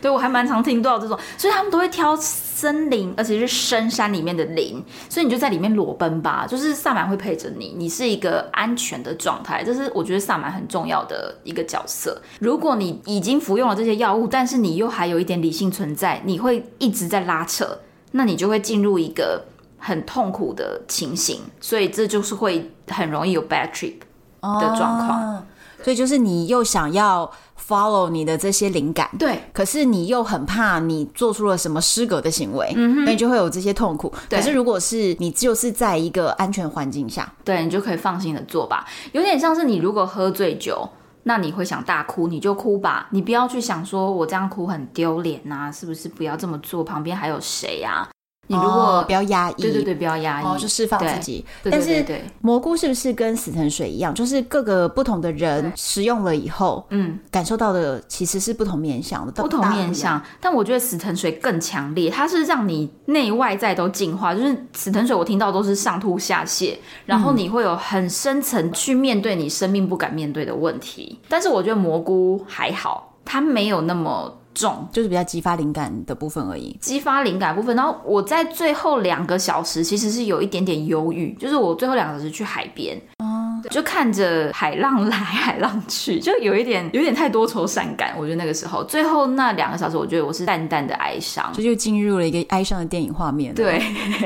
[0.00, 6.46] 对，我还蛮常听到这种，所以他们都会挑森林，而且是深山里面的林，所以你就在里面裸奔吧。
[6.48, 12.20] 就是萨满会陪着你，你是一个安全的状态，这是我觉得萨满很重要的一个角色。
[12.38, 17.78] 如果你已经服用了这些药物，但是你又还有一点理性存在，你会一直在拉扯，
[18.12, 19.44] 那你就会进入一个
[19.78, 23.98] 很痛苦的情形，所以这就是会很容易有 bad trip
[24.40, 25.46] 的状况。
[25.82, 34.12] 所以就是你又想要 follow 你的这些灵感，对，可是你又很怕你做出了什么失格的行为，嗯哼，那你就会有这些痛苦。
[34.28, 38.86] 对可是如果是你就是在一个安全环境下，对，你就可以放心的做吧。
[39.12, 40.88] 有点像是你如果喝醉酒，
[41.24, 46.08] 那你会想大哭，你就哭吧，你不要去想说我这样哭很丢脸呐，是不是？
[46.08, 48.08] 不要这么做，旁边还有谁呀？
[48.46, 51.44] 你如果、哦、不要压抑，对对对，不要压抑，哦，就释放自己。
[51.62, 60.20] 对对对对对，但是蘑菇是不是跟死藤水一样，就是各个不同的人食用了以后，嗯，感受到的其实是不同面向的，不同面向。
[60.40, 64.34] 但我觉得死藤水更强烈，它是让你内外在都进化。
[64.34, 66.76] 就是死藤水，我听到都是上吐下泻，
[67.06, 71.20] 然后你会有很深层去面对你生命不敢面对的问题。
[71.28, 74.39] 但是我觉得蘑菇还好，它没有那么。
[74.54, 77.74] 重就是比较激发灵感的部分而已，激发灵感部分。
[77.76, 88.14] 然后我在最后两个小时其实是有一点点忧郁，就是我最后两个小时去海边，嗯，就看着海浪来 海浪去，就有一点有点太多愁善感。
[88.18, 93.54] 我觉得那个时候最后那两个小时，我觉得我是淡淡的哀伤，就就进入了一个哀伤的电影画面。
[93.54, 93.78] 对，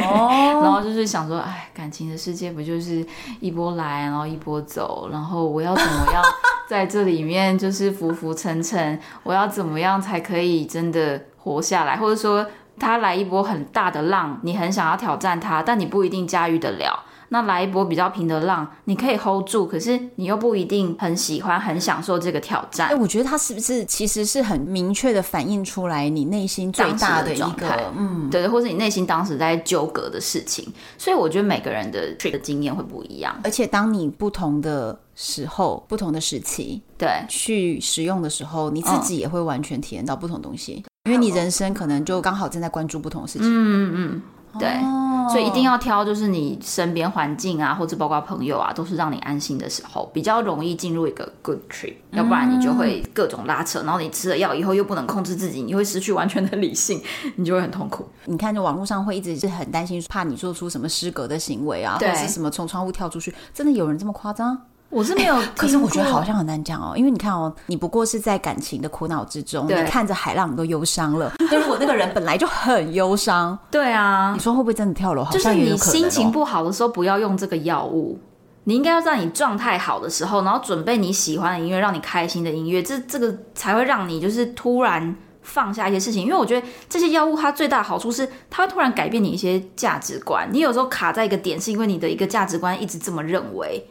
[0.02, 3.04] 哦， 然后就是想说，哎，感情的世界不就是
[3.40, 6.22] 一波来，然后一波走，然后我要怎么样？
[6.66, 11.96] 在这里面就是浮浮沉沉，我要怎么样才可以真的活下来？
[11.96, 12.46] 或者说，
[12.78, 17.04] 他来一波很大的浪，你很想要挑战他，但你不一定驾驭得了。
[17.34, 22.90] 那来一波比较平的浪，你可以 hold 住，可是你又不一定很喜欢、很享受这个挑战。
[22.90, 30.72] 哎，我觉得他是不是其实是很明确的反映出来你内心最大的一个，嗯，对，或者你内心当时在纠葛的事情。
[30.96, 34.96] 所以我觉得每个人的 trip 的经验会不一样，而且当你不同的。
[35.16, 43.46] 时候不同的时期，对，去使用的时候，你自己也会完全体验到不同东西，嗯、因为你人生可能就刚好正在关注不同的事情。
[43.46, 44.22] 嗯嗯嗯，
[44.58, 44.68] 对。
[44.68, 51.94] 哦、所以一定要挑，就是你身边环境啊，或者包括朋友啊，都是让你安心的时候，比较容易进入一个 good trip。
[52.10, 57.02] 要不然你就会各种拉扯，然后你吃了药以后又不能控制自己，你会失去完全的理性，
[57.36, 58.06] 你就会很痛苦。
[58.26, 64.58] 你看，就网络上会一直是很担心，怕你做出什么失格的行为啊，或者是什么从窗户跳出去，真的有人这么夸张？
[64.94, 71.32] 我是没有、欸，可是我觉得好像很难讲哦，因为你看哦，你不过是在感情的苦恼之中，你看着海浪你都忧伤了。
[71.50, 75.26] 那如果那个人本来就很忧伤，对啊，你说会不会真的跳楼？
[75.32, 78.20] 就是你心情不好的时候，不要用这个药物。
[78.66, 86.22] 你应该要在你状态好的时候，然后准备你喜欢的音乐，让你开心的音乐，这这个才会让你就是突然放下一些事情。
[86.22, 90.48] 因为我觉得这些药物它最大的好处是，它会突然改变你一些价值观。
[90.52, 93.84] 你有时候卡在一个点，是因为你的一个价值观一直这么认为。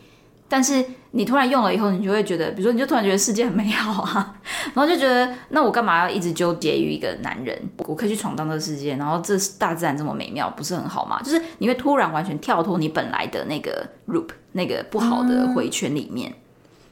[0.54, 4.36] 但是你突然用了以后，你就会觉得，比如说，你就突然觉得世界很美好啊，
[4.76, 7.60] 然后就觉得，那我干嘛要一直纠结于一个男人？
[7.88, 11.20] 我可以去闯荡这个世界，然后这大自然这么美妙，不是很好吗？
[11.24, 16.32] 就是你会突然完全跳脱你本来的那个 loop，那个不好的回圈里面。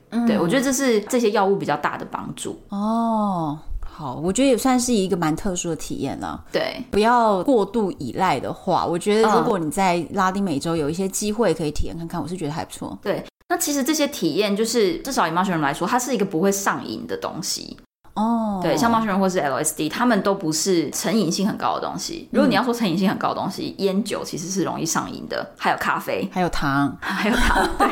[0.10, 2.60] 嗯，对，我觉得这是这些药物比较大的帮助。
[2.70, 6.44] 哦，好，我觉得也算是一个蛮特殊的体验了。
[6.52, 12.98] 对，不要过度依赖的话，我觉得如果你在拉丁美洲有一些机会可以体验看看，我是觉得还不错。
[13.04, 13.24] 对。
[13.52, 17.76] 那其实这些体验就是，至少以 mushroom 来说，它是一个不会上瘾的东西
[18.14, 18.54] 哦。
[18.56, 18.64] Oh.
[18.64, 22.30] 对，像 mushroom 或是 LSD，他们都不是成瘾性很高的东西。
[22.32, 27.88] 如果你要说成瘾性很高的东西，烟、嗯、酒其实是容易上瘾的，还有咖啡，还有糖，还有糖，对，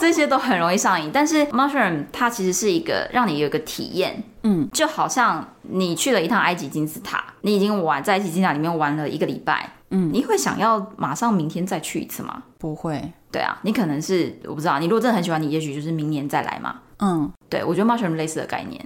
[0.00, 1.10] 这些都很容易上瘾。
[1.12, 9.70] 但是 mushroom 它其实是一个让你有一个体验，嗯，就好像你去了一趟埃及金字塔，你已经玩在埃及金字塔里面玩了一个礼拜。
[9.90, 12.42] 嗯，你会想要马上明天再去一次吗？
[12.58, 13.12] 不会。
[13.34, 14.78] 对啊，你可能是我不知道。
[14.78, 16.76] 你如果真的很喜欢，你也许就是明年再来嘛。
[17.00, 18.80] 嗯，对，我觉得 mushroom 类似的概念，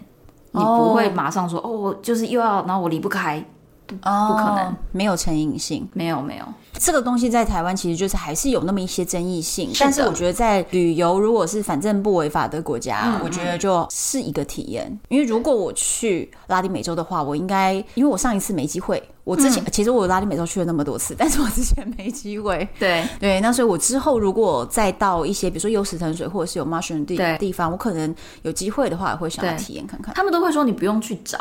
[0.52, 3.44] 你不会马上说哦，哦，就是又要，然后我离不开。
[3.88, 6.44] 不可能，没有成瘾性，没有没有。
[6.74, 14.98] 这个东西在台湾其实就是还是有那么一些争议性，但是我觉得在旅游，如果是反正不违法的国家，我觉得就是一个体验。
[15.08, 22.66] 因为如果我去拉丁美洲的话，我应该因为我上一次没机会，我之前其实我拉丁美洲去了那么多次，但是我之前没机会。
[22.78, 30.14] 对对，那所以我之后如果再到一些比如说有死藤水或者是有 mushroom 的地方，我可能有机会的话，也会想要体验看看。
[30.14, 31.38] 他们都会说你不用去找。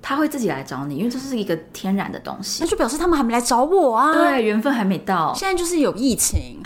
[0.00, 4.12] 他会自己来找你，因为这是一个天然的东西，那就表示他们还没来找我啊。
[4.12, 5.34] 对，缘分还没到。
[5.34, 6.60] 现在就是有疫情，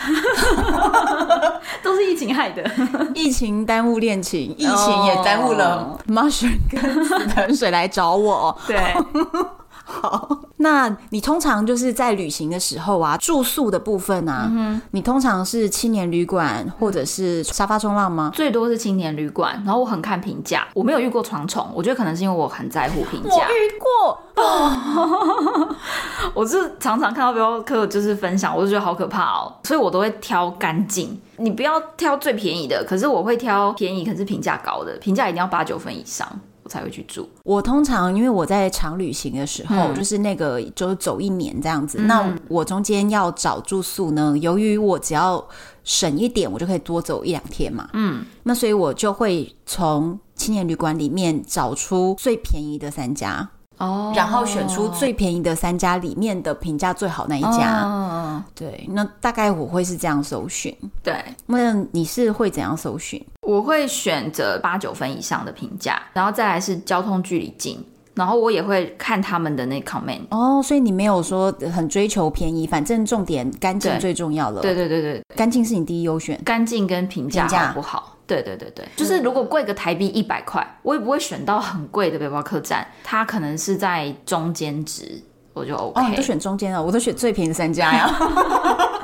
[1.83, 2.63] 都是疫情害的。
[3.15, 8.57] 疫情耽误恋情，疫情也耽误了 mushroom 跟死藤水来找我。
[8.67, 8.79] 对。
[9.85, 18.31] 好，那你通常就是在旅行的时候啊，住宿的部分啊，嗯、你通常是青年旅馆或者是沙发冲浪吗？
[18.33, 23.31] 最多是青年旅馆，然后我很看评价，我没有遇过床虫，我觉得可能是因为我很在乎评价。
[23.31, 25.77] 我遇过，哦、
[26.33, 31.21] 我是常常看到背包客就是分享，我就觉得好可怕哦，所以我都会挑干净。
[31.39, 36.29] 你不要挑最便宜的，可是我会挑便宜可是评价高的，评价一定要八九分以上。
[36.73, 37.29] 我才会去住。
[37.45, 41.99] 我通常因为我在长旅行的时候，嗯、就是那个就是走一年这样子。
[42.01, 45.47] 嗯、那我中间要找住宿呢，由于我只要
[45.85, 47.91] 省一点，我就可以多走一两天嘛。
[47.93, 53.51] 嗯，那所以我就会从青年旅馆里面找出最便宜的三家。
[53.83, 57.83] 哦，然后选出最便宜的三家里面的评价最好那一家。
[57.83, 60.75] 哦，对，那大概我会是这样搜寻。
[61.03, 61.17] 对，
[61.47, 63.21] 那你是会怎样搜寻？
[63.43, 70.21] 我会选择八九分以上的评价，然后再来是交通距离近，然后我也会看他们的那 comment。
[70.31, 74.63] 哦，所以你没有说很追求便宜，反正重点干净最重要了。
[74.63, 78.17] 对对对对，干净是你第一优选，干净跟评价好不好？
[78.27, 86.01] 对对对对，就是如果贵个台币一百块，我也不会选到很贵的背包客栈，它可能是在中间值，我就 OK。
[86.01, 88.09] 哦，你都选中间了，我都选最便宜的三家呀。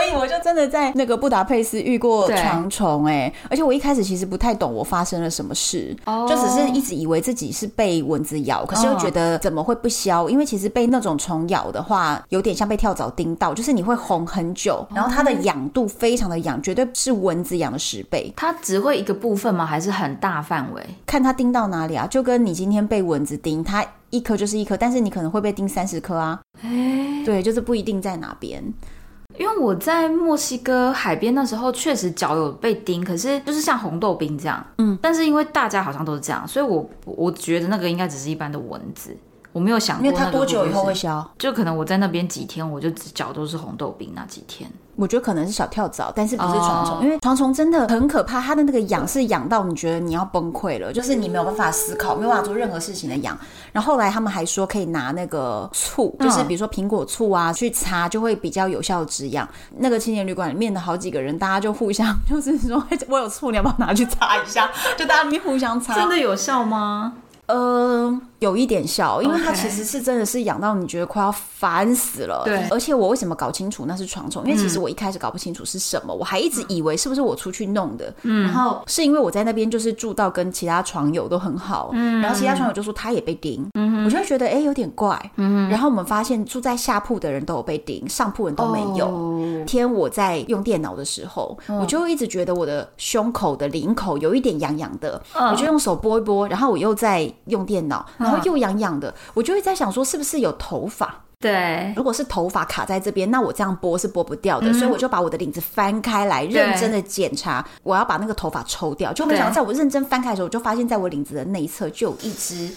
[0.00, 6.28] 所以我就真的在那个布达佩斯遇过床虫哎，对而且我一开始其实不太懂我发生了什么事，oh.
[6.28, 10.30] 就只是一直以为自己是被蚊子咬，可是又觉得怎么会不消？Oh.
[10.30, 14.98] 因为其实被那种虫咬的话，有点像被跳蚤叮到，就是你会红很久，oh.
[14.98, 18.32] 然后它的痒度非常的痒，绝对是蚊子痒的十倍。
[18.36, 19.66] 它只会一个部分吗？
[19.66, 20.82] 还是很大范围？
[21.04, 22.06] 看它叮到哪里啊？
[22.06, 26.40] 就跟你今天被蚊子叮，它一颗就是一颗，但是你可能会被叮三十颗啊。
[26.62, 28.62] 哎，对，就是不一定在哪边。
[29.40, 39.16] 因为我在墨西哥海边那时候确实脚有被叮，可是就是像红豆冰这样，嗯，但是因为大家好像都是这样，所以我我觉得那个应该只是一般的蚊子，
[39.52, 41.28] 我没有想过，因为它多久以后会消？
[41.38, 44.70] 就可能我在那边几天，我就只脚都是红豆冰那几天。
[44.96, 47.04] 我觉得可能是小跳蚤，但是不是床虫，oh.
[47.04, 53.38] 因为床虫真的很可怕，它的那个痒是痒到你觉得你要崩溃了，就是你没有办法思考，没有办法做任何事情的痒。
[53.72, 59.48] 然后后来他们还说可以拿那个醋，就是比如说苹果醋啊去擦，就会比较有效止痒。
[59.78, 64.70] 那个青年旅馆里面的好几个人，大家就互相 就是说，我有醋，你要不要拿去擦一下？
[64.98, 67.14] 就大家互相擦，真的有效吗？
[67.46, 72.42] 呃，有一点效，因为它其实是真的是痒到你觉得快要烦死了。
[72.44, 74.42] 对，而且我为什么搞清楚那是床虫？
[74.44, 78.12] 因为其实我一开始搞不清楚是什么，我还一直以为是不是我出去弄的。
[78.22, 89.64] 嗯，然后是因为我在那边就是住到跟其他床友都很好，嗯，然后其他床友就说他也被叮，嗯，我就会觉得哎有点怪，嗯，然后我们发现住在下铺的人都有被叮，上铺人都没有。
[89.66, 97.30] 天，我在用电脑的时候，我就一直觉得我的胸口的领口有一点痒痒的，我就用手拨一拨，然后我又在。
[97.46, 101.24] 用电脑，然后又痒痒的，我就会在想说，是不是有头发？
[101.40, 109.10] 对，如果是头发卡在这边，那我这样拨是拨不掉的，嗯、所以我就把我的领子翻开来，认真的检查，我要把那个头发抽掉。
[109.14, 112.70] 就没想到，在我认真翻开的时候，我就发现在我领子的内侧就有一只，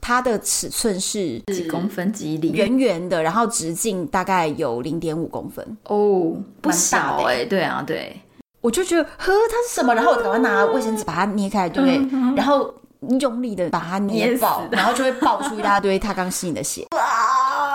[0.00, 8.20] 它的尺寸是几公分几厘，圆圆的，然后直径大概有零点五公分哦，不小哎、欸，对啊，对，
[8.60, 9.92] 我就觉得呵，它是什么？
[9.92, 11.98] 然后我赶快拿卫生纸把它捏开，对不对？
[12.12, 12.72] 嗯、然后。
[13.20, 16.86] 用力的把它捏爆，然后就会爆出一大堆他刚吸你的血，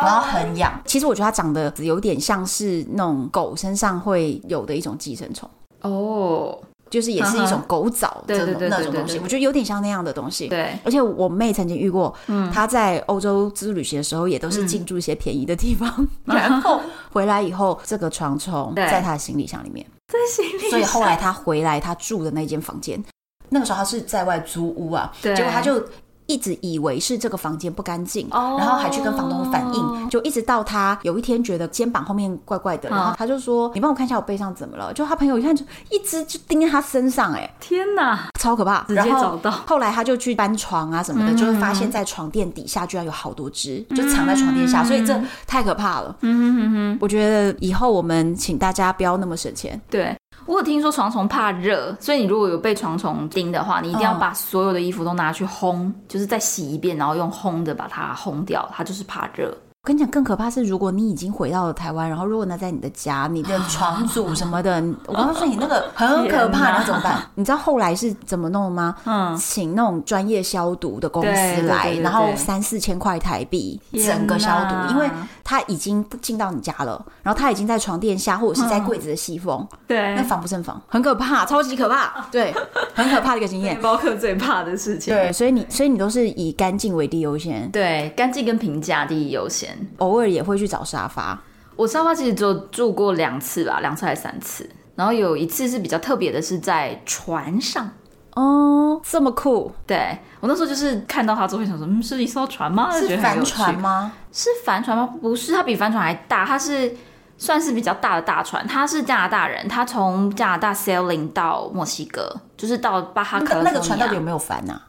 [0.04, 0.82] 然后很痒。
[0.86, 5.50] 其实我觉得它长得有点像是那种狗身上会有的一种寄生虫
[5.82, 6.58] 哦，
[6.90, 9.20] 就是也是一种狗蚤的那种东西。
[9.20, 10.48] 我觉得有点像那样的东西。
[10.48, 12.14] 对，而且我妹曾经遇过，
[12.52, 20.70] 她在欧洲自助旅行的时候，也都是进驻一些便宜的地方， 然后回来以后，这个床虫在她的行李箱里面，在行李箱。
[20.72, 23.02] 所以后来她回来，她住的那间房间。
[23.50, 25.84] 那个时候他是在外租屋啊，对结果他就
[26.26, 38.84] 一直以为是这个房间不干净，哦、然后还去跟房东反映，就一直到他有一天觉得肩膀后面怪怪的，然后他就说：“你帮我看一下我背上怎么了？”就他朋友一看就一直就盯在他身上，哎，天哪，超可怕！
[38.84, 39.50] 直接找到。
[39.50, 46.16] 后来他就去搬床啊什么的，嗯、就会发现在床垫底下居然有好多只，嗯、就藏在床垫下，所以这太可怕了。
[46.22, 49.82] 嗯哼哼哼，我觉得以后我们请大家不要那么省钱。
[49.90, 50.16] 对。
[50.50, 58.68] 我有听说床虫怕热，所以你如果有被床虫叮的话，你一定要把所有的衣服都拿去烘，就是再洗一遍，然后用烘的把它烘掉。
[58.74, 59.56] 它就是怕热。
[59.90, 64.76] 我跟你讲，更可怕是，如果你已经回到了台湾，然后如果那在你的家，你的床组什么的，
[65.08, 67.24] 我刚刚说你那个很可怕，那怎么办？
[67.34, 68.96] 你知道后来是怎么弄的吗？
[69.06, 75.10] 嗯，请那种专业消毒的公司来，然后三四千块台币整个消毒，因为
[75.44, 82.54] 他已经进到你家了，然后他已经在床垫下或者是在柜子的细缝，对，那防不胜防，很可怕，超级可怕， 对，
[82.94, 85.12] 很可怕的一个经验，包客最怕的事情。
[85.12, 89.79] 对，所以你所以你都是以干净为第一优先，对，干净跟平价第一优先。
[89.98, 91.40] 偶尔也会去找沙发，
[91.76, 94.70] 我沙发其实只有住过两次吧，两次还是三次。
[94.96, 97.90] 然后有一次是比较特别的，是在船上
[98.36, 99.72] 哦，这么酷。
[99.88, 102.92] 对，我那时候就是看到它之后想说，嗯，是一艘船吗？
[102.92, 104.12] 是帆船吗？
[104.32, 105.10] 是帆船吗？
[105.22, 106.94] 不是，它比帆船还大，它是
[107.38, 108.68] 算是比较大的大船。
[108.68, 113.64] 他是加拿大人，他从加拿大 sailing 到墨西哥，就是到巴哈克。
[113.64, 114.82] 那个船到底有没有帆呢？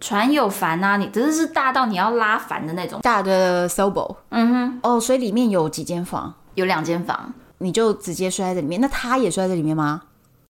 [0.00, 4.16] 船有帆啊，你只是是大到你要拉帆的那种大的 sailboat。
[4.30, 6.34] 嗯哼，哦，所以里面有几间房？
[6.54, 8.80] 有两间房，你就直接睡在这里面。
[8.80, 10.02] 那他也睡在这里面吗？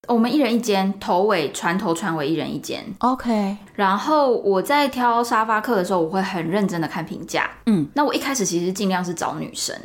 [0.07, 2.83] 我们一人一间，头尾船头船尾一人一间。
[2.99, 3.57] OK。
[3.75, 7.49] 然后我在挑沙发客的时候，我会很认真的看评价。
[7.67, 9.75] 嗯，那我一开始其实尽量是找女生。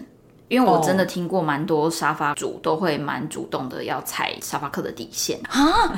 [0.48, 5.90] 因为我真的听过蛮多沙发主都会蛮主动的要踩沙发客的底线啊，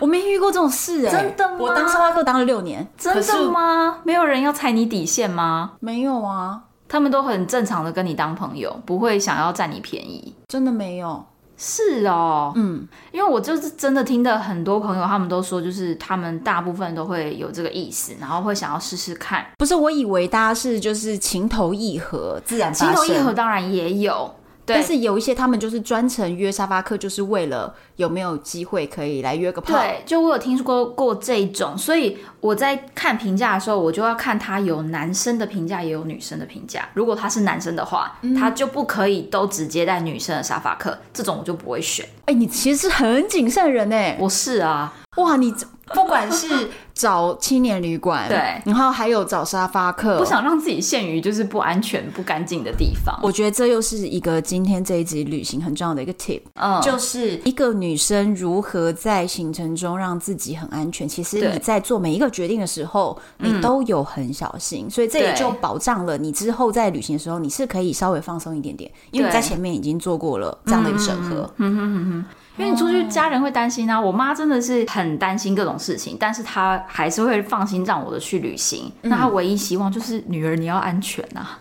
[0.00, 1.56] 我没遇过这种事哎、欸， 真的吗？
[1.58, 3.94] 我当沙发客当了六年，真的吗？
[3.96, 5.72] 是没有人要踩你底线吗？
[5.80, 11.24] 没有啊，他们都很正常的跟你当朋友，不会想要占你便宜，真的没有。
[11.60, 19.44] 是哦，嗯，因为我就是真的听的很多朋友，他们都说，就是他们大部分都会有这个意思，然后会想要试试看。
[19.58, 24.32] 不是，我以为大家是就是情投意合，自然情投意合当然也有。
[24.68, 29.74] 对但是有一些他们就是专程约沙发客，就是为了有没有机会可以来约个炮。
[29.74, 36.88] 对，就我有听说过过这种，所以我在看评价的时候，我就要看他有男生的评价，也有女生的评价。
[36.94, 42.04] 如果他是男生的话，嗯、他就不可以都只接待女生的沙发客，这种我就不会选。
[42.26, 45.54] 哎、欸，你其实是很谨慎的人哎，我是啊，哇，你
[45.94, 53.18] 不管是找青年旅馆， 对，然后还有找沙发客，不想让自己陷于就是不安全、不干净的地方。
[53.22, 61.08] 我觉得这又是一个今天这一集旅行很重要的一个 tip，嗯，就是一个女生如何在行程中让自己很安全。
[61.08, 71.50] 其实你在做每一个决定的时候，你都有很小心，嗯，所以这也就保障了你之后在旅行的时候，你是可以稍微放松一点点，因为你在前面已经做过了这样的一个审核。
[71.56, 72.24] 嗯哼哼哼。
[72.58, 73.98] 因为你出去，家人会担心啊。
[73.98, 78.92] 我妈真的是很担心各种事情，但是她还是会放心让我的去旅行。
[79.02, 81.58] 嗯、那她唯一希望就是女儿你要安全啊。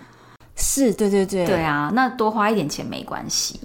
[0.55, 1.91] 是，对对对，对啊。
[1.93, 3.59] 那多花一点钱没关系。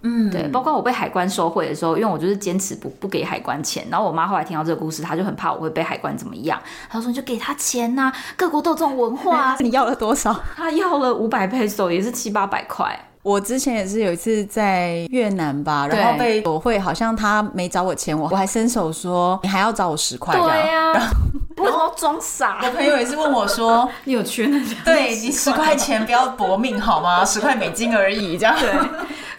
[0.00, 0.48] 嗯，对。
[0.48, 3.86] 包括我被海关收回的时候，因为我就是坚持不不给海关钱。
[3.90, 6.58] 然后我妈后来听到这个故事，她就很怕我会被海关怎么样。
[6.88, 9.56] 她说：“你就给他钱呐、啊，各国都有这种文化、啊。
[9.60, 10.34] ”你要了多少？
[10.56, 12.98] 她要了五百 peso，也是七八百块。
[13.28, 22.58] 我之前也是有一次在越南吧，然后被索贿，好像他没找我钱，我我还伸手说你还要找我十块，对呀、啊， 为什么要装傻？
[22.62, 24.60] 我朋友也是问我说 你有缺那？
[24.84, 27.24] 对你十块钱不要搏命好吗？
[27.26, 28.70] 十块美金而已，这样对。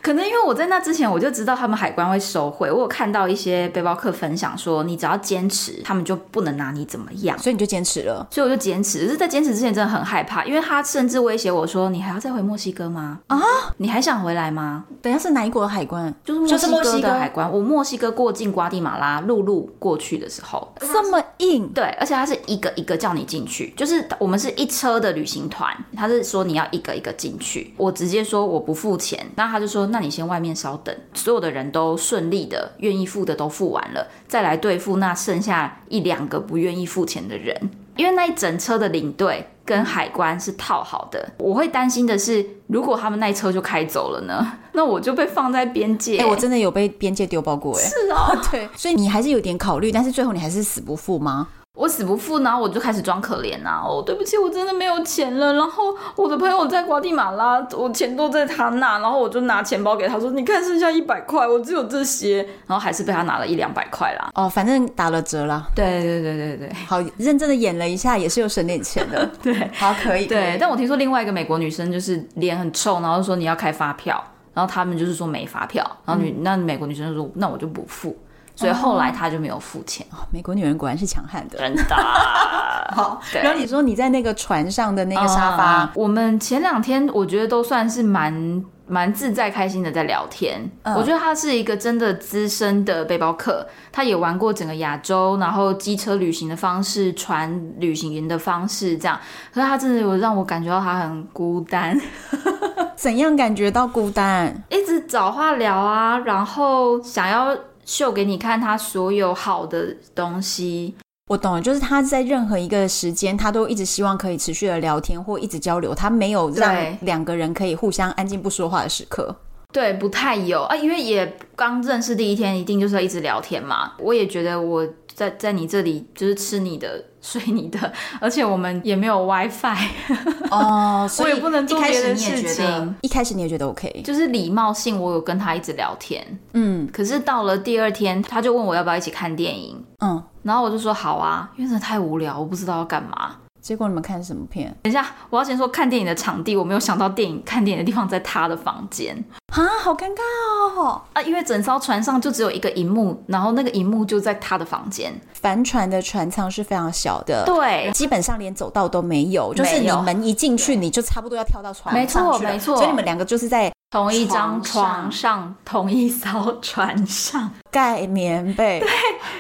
[0.01, 8.26] 可能因为我在那之前我就知道他们海关会收回，我有看到一些背包客分享说，你只要坚持，他们就不能拿你怎么样，所以你就坚持了。
[8.32, 13.20] 所以我就坚持，只是，在坚持之前真的很害怕，因为他甚至威胁我说，你还要再回墨西哥吗？
[13.28, 13.38] 啊，
[13.76, 14.86] 你还想回来吗？
[15.01, 16.13] 等一下是哪一国的海关？
[16.24, 17.51] 就是墨西哥的海关。
[17.51, 21.67] 我墨西哥过境瓜地马拉陆路过去的时候，这么硬？
[21.74, 37.70] 对，而且他是一个一个叫你进去，就是我们是一车的旅行团，他是说你要一个一个进去，我直接说我不付钱，那他就说，那你先外面稍等，所有的人都顺利的愿意付的都付完了，再来对付那剩下一两个不愿意付钱的人。
[37.95, 44.53] 因为那一整车的领队跟海关是套好的，我会担心的是，如果他们那一车就开走了呢？
[44.72, 46.16] 那我就被放在边界。
[46.18, 51.49] 哎、欸，我真的有被边界丢包过，哎，是哦， 对，所以你还是有点考虑，但是最后你还是死不付吗？
[51.80, 53.82] 我死不付，然后我就开始装可怜呐。
[53.82, 55.53] 哦，对不起，我真的没有钱了。
[55.53, 58.99] 然后我的朋友在瓜地马拉，我钱都在他那。
[58.99, 64.30] 然后我就拿钱包给他说：“你看，剩下一百块，我只有这些。”然后还是被他拿了一两百块啦。
[64.34, 65.65] 哦，反正打了折啦。
[65.73, 69.25] 对对对对对，好认真的演了一下，也是有省点钱的。
[69.41, 70.25] 对，好可以。
[70.25, 74.21] 对，但我听说另外一个美国女生就是脸很臭，然后说你要开发票，
[74.53, 78.17] 然后他们就是说没发票，然后女、嗯、那美国女生就说：“那我就不付。”
[78.60, 80.05] 所以后来他就没有付钱。
[80.12, 81.95] 哦，美国女人果然是强悍的，真的。
[82.91, 90.70] 好，然后你说你在那个船上的那个沙发，嗯、我们前两天我觉得都算是蛮蛮自在开心的在聊天。
[90.84, 99.18] 嗯、我觉得他是一个真的资深的背包客，他也玩过整个亚洲，然后机车旅行的方式、船旅行的方式这样。
[99.53, 101.97] 可是他真的有让我感觉到他很孤单。
[102.97, 104.53] 怎样感觉到孤单？
[104.70, 107.55] 一直找话聊啊，然后想要。
[107.89, 110.93] 秀给你看他所有好的东西，
[111.27, 116.71] 我懂了，就是他在任何一个时间，他都一直希望可以持续的聊天或一直交流，他没有让
[117.01, 119.35] 两个人可以互相安静不说话的时刻。
[119.73, 123.93] 对，不太有啊，因为也刚认识第一天，一定就是要一直聊天嘛。
[123.97, 124.87] 我也觉得我
[125.20, 127.03] 在在你这里就是吃你的。
[127.22, 127.91] 睡你的，
[128.22, 129.76] 而且我们也没有 WiFi
[130.51, 132.95] 哦， 所以我也不能做别的事情。
[133.01, 136.88] 一开始你也觉得 OK，就是礼貌性，我有跟他一直聊天，嗯。
[136.93, 140.24] 可是到了第二天，他就问我要不要一起看电影，嗯。
[140.43, 143.36] 然后我就说好啊，因为真的太无聊，我不知道要干嘛。
[143.62, 144.76] 结果你们看什么片？
[144.82, 151.22] 等一下，我要先说看电影的场地，我没有想到电影看电影的地方在他的房间啊，好尴尬哦啊！
[151.22, 155.14] 因为整艘船上就只有一个荧幕，然后那个荧幕就在他的房间。
[155.34, 162.24] 帆船的船舱是非常小的，对，基本上连走道都没有，就是你门一进去，你就差不多要跳到床上去了。
[162.24, 162.78] 没错，没错。
[162.78, 168.89] 所以你们两个就是在同一张床上，同一艘船上盖棉被，对，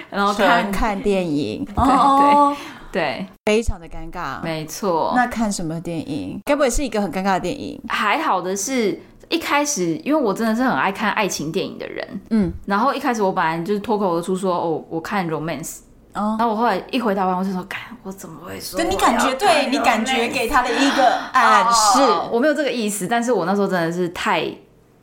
[0.09, 1.75] 然后看看电影，对
[2.55, 2.57] 对。
[2.91, 5.13] 对，非常的尴尬，没错。
[5.15, 6.39] 那看什么电影？
[6.45, 7.79] 该不会是一个很尴尬的电影？
[7.87, 15.81] 还好的是，一开始因为我真的是很爱看爱情电影的人，嗯，然后一开始我本来就是脱口而出说，哦，我看 romance，
[16.13, 18.79] 哦，然后我后来一回答完，我就说，干，我怎么会说？
[18.79, 21.99] 对，你感觉，对你感觉给他的一个暗示，
[22.31, 24.51] 我没有这个意思，但是我那时候真的是太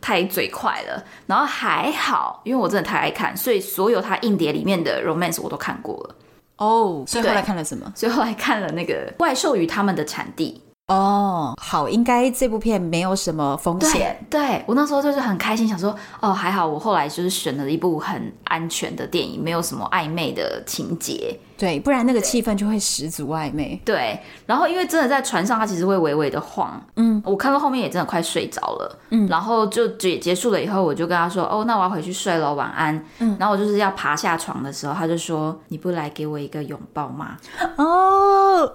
[0.01, 1.05] 太嘴快了。
[1.27, 6.15] 然后还好，因为我真的太爱看，所以所有他硬碟里面的 romance 我都看过了。
[6.57, 7.93] 哦，所以后来看了什么？
[7.95, 14.17] 所以后来看了那个《怪兽与他们的产地》，哦，好，应该这部片没有什么风险。
[14.31, 21.37] 对，对我那时候就是很开心，想说哦，还好我后来就是选了一部很安全的电影，没有什么暧昧的情节。
[21.59, 23.81] 对，不然那个气氛就会十足暧昧。
[23.85, 26.81] 对，然后因为真的在船上，它其实会微微的晃。
[26.95, 28.99] 嗯，我看到后面也真的快睡着了。
[29.11, 37.37] 嗯，然后就结结束了以后，我就跟他说：“哦，那我要回去睡了，晚安。”嗯，然后我就是要爬下床的时候，他就说：“你不来给我一个拥抱吗？”
[37.79, 38.71] 哦，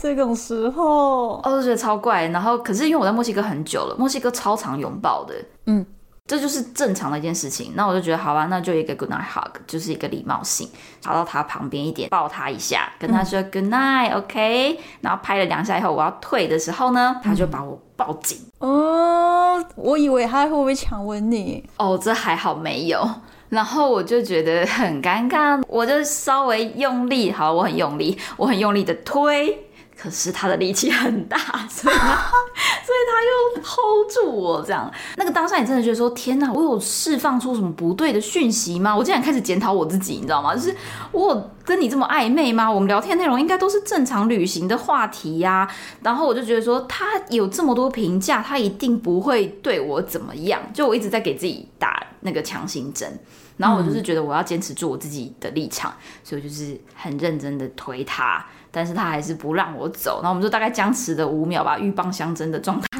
[0.00, 2.26] 这种时候，哦，我就觉得超怪。
[2.28, 5.34] 然后，可是因为我在墨西哥很久了，墨西哥超常拥抱的。
[5.66, 5.84] 嗯。
[6.24, 10.68] 这就是正常的一件事情，那我就觉得好吧，那就一个 good night hug，就是一个礼貌性，
[11.02, 18.38] 跑到他旁边一点，抱他一下，跟他说 good night，OK，然后拍了两下以后，我要退的时候呢，他就把我抱紧。
[18.60, 21.68] 哦，我以为他会不会强吻你？
[21.76, 23.06] 哦，这还好没有。
[23.48, 29.66] 然后我就觉得很尴尬，我就稍微用力，好，我很用力，我很用力的推。
[30.02, 31.38] 可是他的力气很大，
[31.70, 32.16] 所以他，
[32.82, 34.90] 所以他又 hold 住我，这样。
[35.14, 38.96] 那个当下，你真的觉得说，天哪，我有释放出什么不对的讯息吗？
[38.96, 40.56] 我竟然开始检讨我自己，你知道吗？
[40.56, 40.74] 就是
[41.12, 42.68] 我有跟你这么暧昧吗？
[42.68, 45.70] 我们聊天内容应该都是正常旅行的话题呀、啊。
[46.02, 50.60] 然后我就觉得说，他有这么多评价，他一定不会对我怎么样。
[50.74, 53.20] 就我一直在给自己打那个强心针。
[53.56, 55.92] 然后我就是觉得我要坚持住我自己的立场，
[56.24, 58.44] 所以我就是很认真的推他。
[58.74, 62.86] 但是他还是不让我走，然后我们就大概僵持了五秒吧，鹬蚌相争的状态。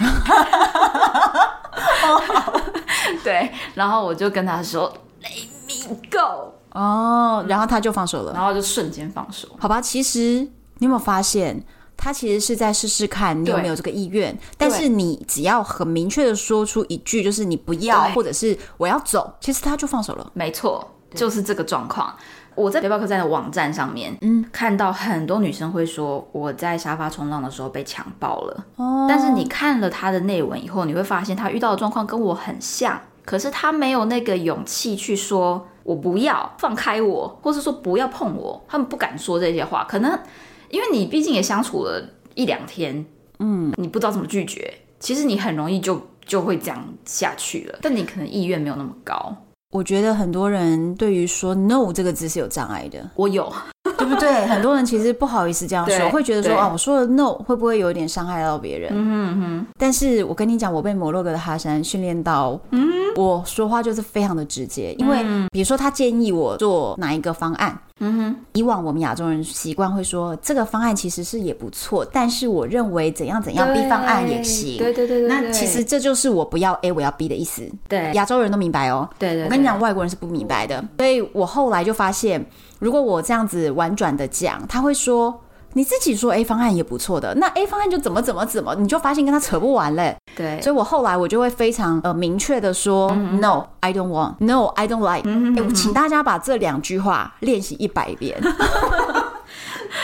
[3.24, 4.92] 对，然后我就跟他说
[5.22, 9.48] “Let me go”，哦，然后他就放手了，然后就瞬间放手。
[9.59, 10.46] 好吧，其实
[10.78, 11.64] 你有没有发现，
[12.03, 20.28] 他其实是在试试看你有没有这个意愿，但是你只要很明确的说出一句，就是你不要，或者是我要走，其实他就放手了。
[20.34, 20.84] 没错，
[21.14, 22.12] 就是这个状况。
[22.57, 28.64] 我在背包客栈的网站上面，嗯，看到很多女生会说我在沙发冲浪的时候被强暴了。
[28.74, 39.84] 哦，但是你看了她的内文以后，你会发现她遇到的状况跟我很像，可是她没有那个勇气去说“我不要放开我”，或是说“不要碰我”，他们不敢说这些话。
[39.88, 40.18] 可能
[40.73, 42.03] 因为你毕竟也相处了
[42.35, 43.05] 一两天，
[43.41, 47.79] 嗯，你不知道怎么拒绝，其实你很容易就就会这样下去了。
[47.83, 49.37] 但你可能意愿没有那么高。
[49.70, 53.11] 我觉得很多人对于说 “no” 这个字是有障碍的。
[53.14, 53.51] 我有，
[53.99, 54.31] 对不对？
[54.49, 58.91] 很多人其实不好意思这样说，会觉得说哦，我说了 “no” 会不会有点伤害到别人？
[58.95, 59.66] 嗯哼。
[59.79, 67.79] 但是我跟你讲，我被摩洛哥的哈山训练到，嗯，我说话就是非常的直接，因为比如说他建议我做哪一个方案。
[68.05, 74.77] 嗯哼，以往我们亚洲人习惯会说这个方案其实是也不错，但是我认为怎样怎样 B 方案也行。
[74.79, 77.63] 对对对对，那其实这就是我不要 A 我要 B 的意思。
[77.89, 79.09] 对，亚洲人都明白哦。
[79.21, 80.85] 对对，我跟你讲，外国人是不明白的。
[80.99, 82.45] 所以我后来就发现，
[82.81, 85.39] 如果我这样子婉转的讲，他会说。
[85.75, 90.16] 你自己说 A 方案也不错的，那 A 方案就怎么怎么怎么，你就发现跟他扯不完嘞。
[90.37, 94.35] 对，所以我后来我就会非常呃明确的说、嗯、，No, I don't want.
[94.39, 95.75] No, I don't like.
[95.75, 98.41] 请大家把这两句话练习一百遍。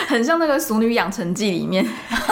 [0.07, 1.87] 很像那个《俗女养成记》里面，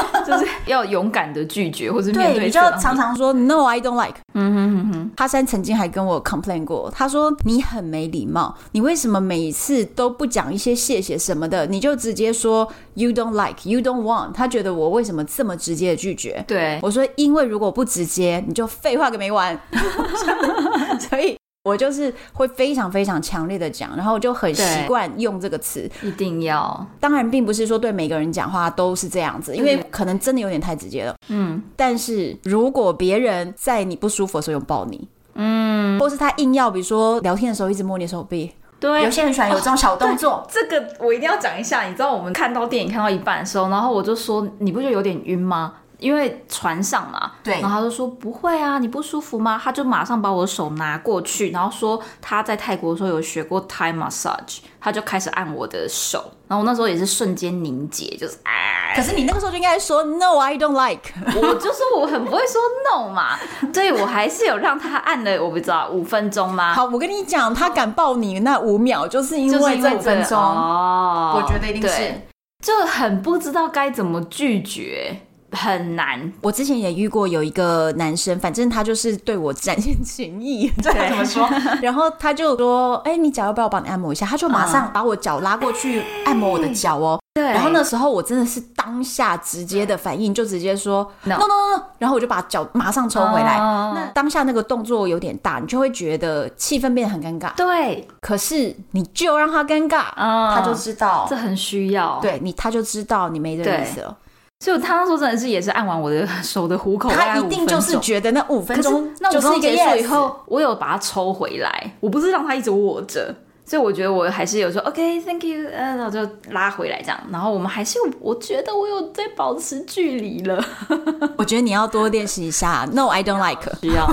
[0.27, 2.35] 就是要勇敢的拒绝，或者面对。
[2.37, 4.17] 对，你就常常说 “No, I don't like”。
[4.35, 5.11] 嗯哼哼哼。
[5.17, 14.33] 哈山曾经还跟我 complain 过，他说你很没礼貌，你为什么每次都不讲一些谢谢什么的，你就直接说 “You don't like, you don't want”。
[14.33, 16.45] 他觉得我为什么这么直接的拒绝？
[16.47, 19.59] 对，我说因为如果不直接，你就废话个没完。
[21.09, 21.37] 所以。
[21.67, 26.87] 我就是会非常非常强烈的讲，然后我就很习惯用这个词，一定要。
[27.01, 31.17] 当然，并不是说对每个人讲话都是这样子，因为可能真的有点太直接了。
[31.27, 40.35] 嗯，但是如果别人在你不舒服的时候拥抱你，嗯，或是他硬要，比如说聊天的时候一直摸你手臂，对，有些人喜欢有这种小动作。
[40.39, 41.83] 哦，这个我一定要讲一下。
[41.83, 45.73] 你知道我们看到电影看到一半的时候，然后我就说，你不觉得有点晕吗？
[45.99, 49.61] 因为船上嘛，对，然后他就说不会啊，你不舒服吗？
[49.63, 58.95] 他就马上把我的手拿过去，然后说他在泰国的时候有学过 Thai massage，他就开始按我的手，然后我那时候也是瞬间凝结，就是啊。
[58.95, 61.13] 可是你那个时候就应该说 No, I don't like。
[61.37, 63.37] 我就说我很不会说 No 嘛，
[63.73, 66.73] 所以我还是有让他按了，我不知道五分钟吗？
[66.73, 72.23] 好，我跟你讲，他敢抱你那五秒，就是因为这五分钟哦，我觉得一定是，
[72.65, 75.15] 就很不知道该怎么拒绝。
[75.53, 76.33] 很难。
[76.43, 81.49] 我之前也遇过有一个男生，反正他就是对我展现情意， 对，怎么说？
[81.81, 87.19] 然后他就说：“哎、欸，你脚要不要帮你按摩一下？”他就马上把我脚拉过去按摩我的脚哦。
[87.35, 87.45] 对。
[87.45, 91.35] 然后那时候我真的是当下直接的反应，就直接说 no.
[91.37, 93.59] “no no no”，然后我就把脚马上抽回来。
[93.59, 97.55] Uh, 那当下那个动作有点大，你就会觉得气氛变得很尴尬。
[97.55, 98.07] 对。
[98.21, 102.19] 可是你就让他尴尬，uh, 他就知道这很需要。
[102.21, 104.17] 对你，他就知道你没这个意思了。
[104.59, 113.35] 所以他那时候真的是也是按完我的 手的虎口，他一定就是觉得那五分钟，那五分钟结束以后我有把它抽回来，我不是让他一直握着。
[113.67, 120.65] 所以我觉得我还是有说 OK，Thank you，呃，然后就拉回来这样，然后我们还是有，我觉得我有在保持距离了。
[121.37, 122.87] 我觉得你要多练习一下。
[122.93, 123.57] No，I don't like。
[123.83, 124.07] 需要，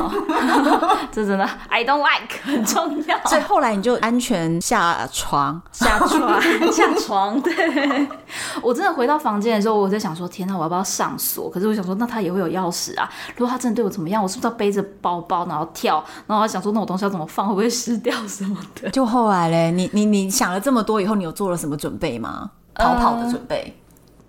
[1.13, 3.23] 这真的 I don't like 很重要。
[3.27, 6.41] 所以后来你就安全下床，下床，
[6.73, 7.39] 下床。
[7.41, 8.07] 对，
[8.61, 11.47] 我真的回到房间的时候，我在想说，天哪，我要不要上锁？
[11.49, 13.07] 可是我想说，那他也会有钥匙啊。
[13.35, 16.03] 如果他真的对我怎么样，我是不是要背着包包然后跳？
[16.25, 17.47] 然后我想说，那我东西要怎么放？
[17.47, 18.89] 会不会湿掉什么的？
[18.89, 19.42] 就后来。
[19.49, 22.51] 你你你想了这么多以后，你有做了什么准备吗？
[22.75, 23.75] 逃跑的准备？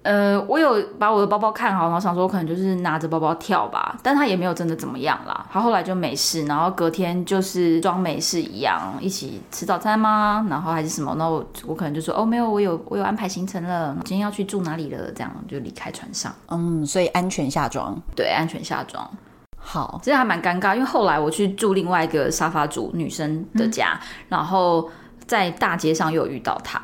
[0.03, 5.47] 呃，我有把我的包包看好，然后想说我可能就是拿着包包跳吧，但他也没有真的怎么样啦。
[5.51, 10.47] 他后来就没事，然后隔天就是装没事一样，一起吃早餐吗？
[10.51, 11.15] 然后还是什么？
[11.17, 15.11] 那我我可能就说哦，没有，我有我有安排行程了，今天要去住哪里了？
[15.13, 16.31] 这样就离开船上。
[16.49, 19.11] 嗯，所以安全下装，对，安全下装。
[19.57, 24.87] 好，其实还蛮尴尬，因为后来我去住另外一个沙发主女生的家，嗯、然后。
[25.27, 26.79] 在大街上又遇到他，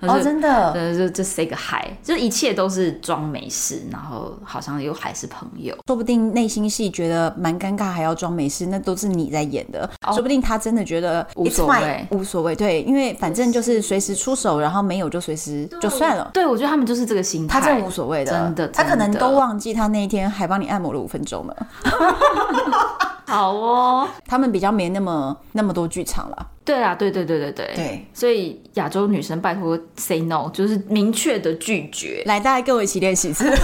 [0.00, 21.54] 哦，真的，呃，就就 say 个 hi，就一切都是装没事，然后好像又还是朋友，说不定内心戏觉得蛮尴尬，还要装没事，那都是你在演的，哦、说不定他真的觉得无所谓，无所谓，对，因为反正就是随时出手，然后没有就随时就算了，对，我觉得他们就是这个心态，他真的无所谓的，真的，他可能都忘记他那一天还帮你按摩了五分钟呢。
[23.28, 26.46] 好哦，他们比较没那么那么多剧场了。
[26.64, 32.22] 对啊，对对对对对对，所以亚洲女生拜托 say no，就是明确的拒绝。
[32.26, 33.50] 来，大家跟我一起练习一次。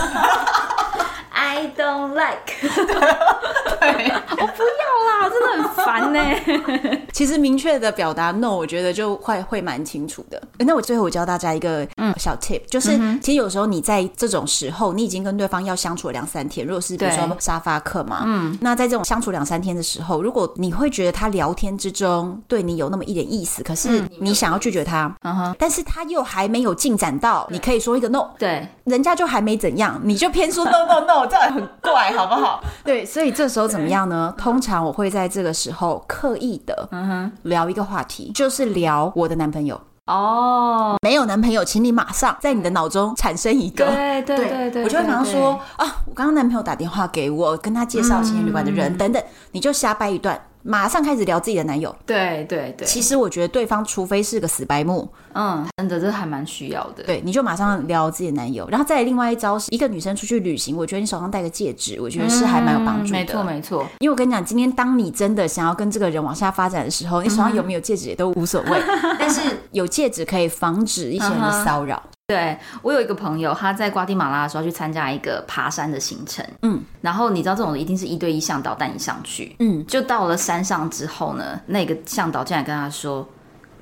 [1.51, 2.55] I don't like。
[3.81, 6.21] 对，我不要啦，真的很烦呢。
[7.13, 10.41] 其实明确的表达 no，我觉得就会会蛮清楚的。
[10.59, 32.63] 那我最后我教大家一个嗯小 tip，就是其实有时候你在这种时候，你已经跟对方要相处了两三天，如果是比如说沙发客嘛，嗯，那在这种相处两三天的时候，如果你会觉得他聊天之中对你有那么一点意思，可是你想要拒绝他，嗯哼，但是他又还没有进展到，你可以说一个 no，对，人家就还没怎样，你就偏说 no no no，这样很怪，好不好？
[32.85, 34.35] 对，所以这时候怎么样呢？
[34.37, 39.81] 通常我会在这个时候刻意的，嗯哼，聊一个话题，就是聊我的男朋友。
[40.07, 43.87] 哦，没有男朋友，请你马上在你的脑中产生一个。
[43.87, 49.23] 对对对对，我就会马上说啊，我刚刚男朋友打电话给我，跟他介绍青年旅馆的人等等，
[49.53, 50.41] 你就瞎掰一段。
[50.63, 52.87] 马上开始聊自己的男友，对对对。
[52.87, 57.03] 其实我觉得对方除非是个死白目，嗯，真的这还蛮需要的。
[57.05, 63.19] 对，你就马上聊自己的男友，然后再另外一招是，一个女生出去旅行，我觉得你手上戴个戒指，我觉得是还蛮有帮助的。
[63.19, 68.83] 没错没错，因为我跟你讲，今天当你真的想要跟这个人往下发展的时候，你手上有没有戒指也都无所谓，
[69.19, 69.41] 但是
[69.73, 72.03] 有戒指可以防止一些人的骚扰。
[72.31, 83.29] 对，我有一个朋友，他在瓜地马拉的时候去参加一个爬山的行程，嗯，然后你知道这种一定是一对一向导带你上去，嗯，就到了山上之后呢，那个向导竟然跟他说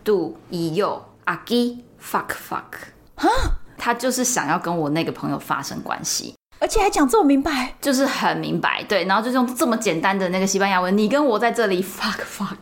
[0.02, 3.28] ，Do you agi fuck fuck，哈，
[3.76, 6.34] 他就是想要跟我那个朋友发生关系。
[6.60, 12.56] 而且还讲这么明白，就是很明白，对，然后就用这么简单的那个西班牙文，你跟我在这里 fuck fuck，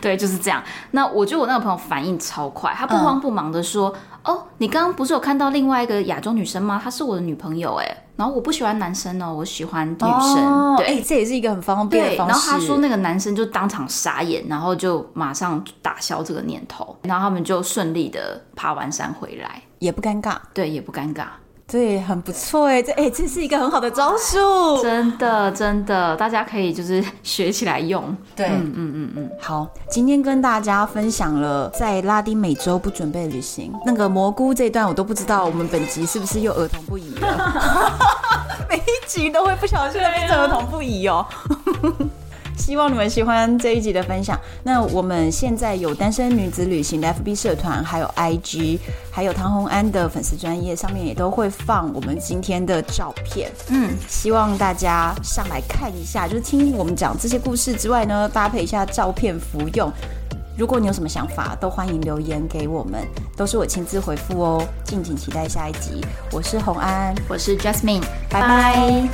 [0.00, 0.62] 对，就是这样。
[0.92, 6.80] 那我觉得我那个朋友反应超快，他不慌不忙的说：“嗯、哦，你刚刚不是有看到另外一个亚洲女生吗？
[6.82, 10.08] 她是我的女朋友，哎，然后我不喜欢男生哦，我喜欢女生。
[10.46, 12.32] 哦”对，欸，这也是一个很方便的方式。
[12.32, 21.24] 然后他说那个男生就当场傻眼，然后就马上打消这个念头，然后他们就顺利的爬完山回来，也不尴尬，对，也不尴尬。
[21.70, 28.16] 对，很不错哎，这哎，这是一个很好的招数，真的真的，大家可以就是学起来用。
[28.34, 29.30] 对，嗯嗯嗯嗯。
[29.40, 37.96] 好，今天跟大家分享了在拉丁美洲不准备旅行，那个蘑菇这一段我都不知道，我们本集是不是又儿童不宜了？
[38.68, 41.24] 每一集都会不小心变成儿童不宜哦。
[42.56, 44.38] 希望你们喜欢这一集的分享。
[44.62, 48.78] 那我们现在有单身女子旅行的 FB 社团，还有 IG，
[49.10, 53.50] 还有唐红安的粉丝专业，上面也都会放我们今天的照片。
[53.68, 59.90] 嗯，希望大家上来看一下，就是听我们讲这些故事之外呢，搭配一下照片服用。
[60.58, 63.00] 如果你有什么想法，都欢迎留言给我们，
[63.34, 64.62] 都是我亲自回复哦。
[64.84, 66.04] 敬请期待下一集。
[66.30, 69.08] 我是红安，我是 Jasmine，拜拜。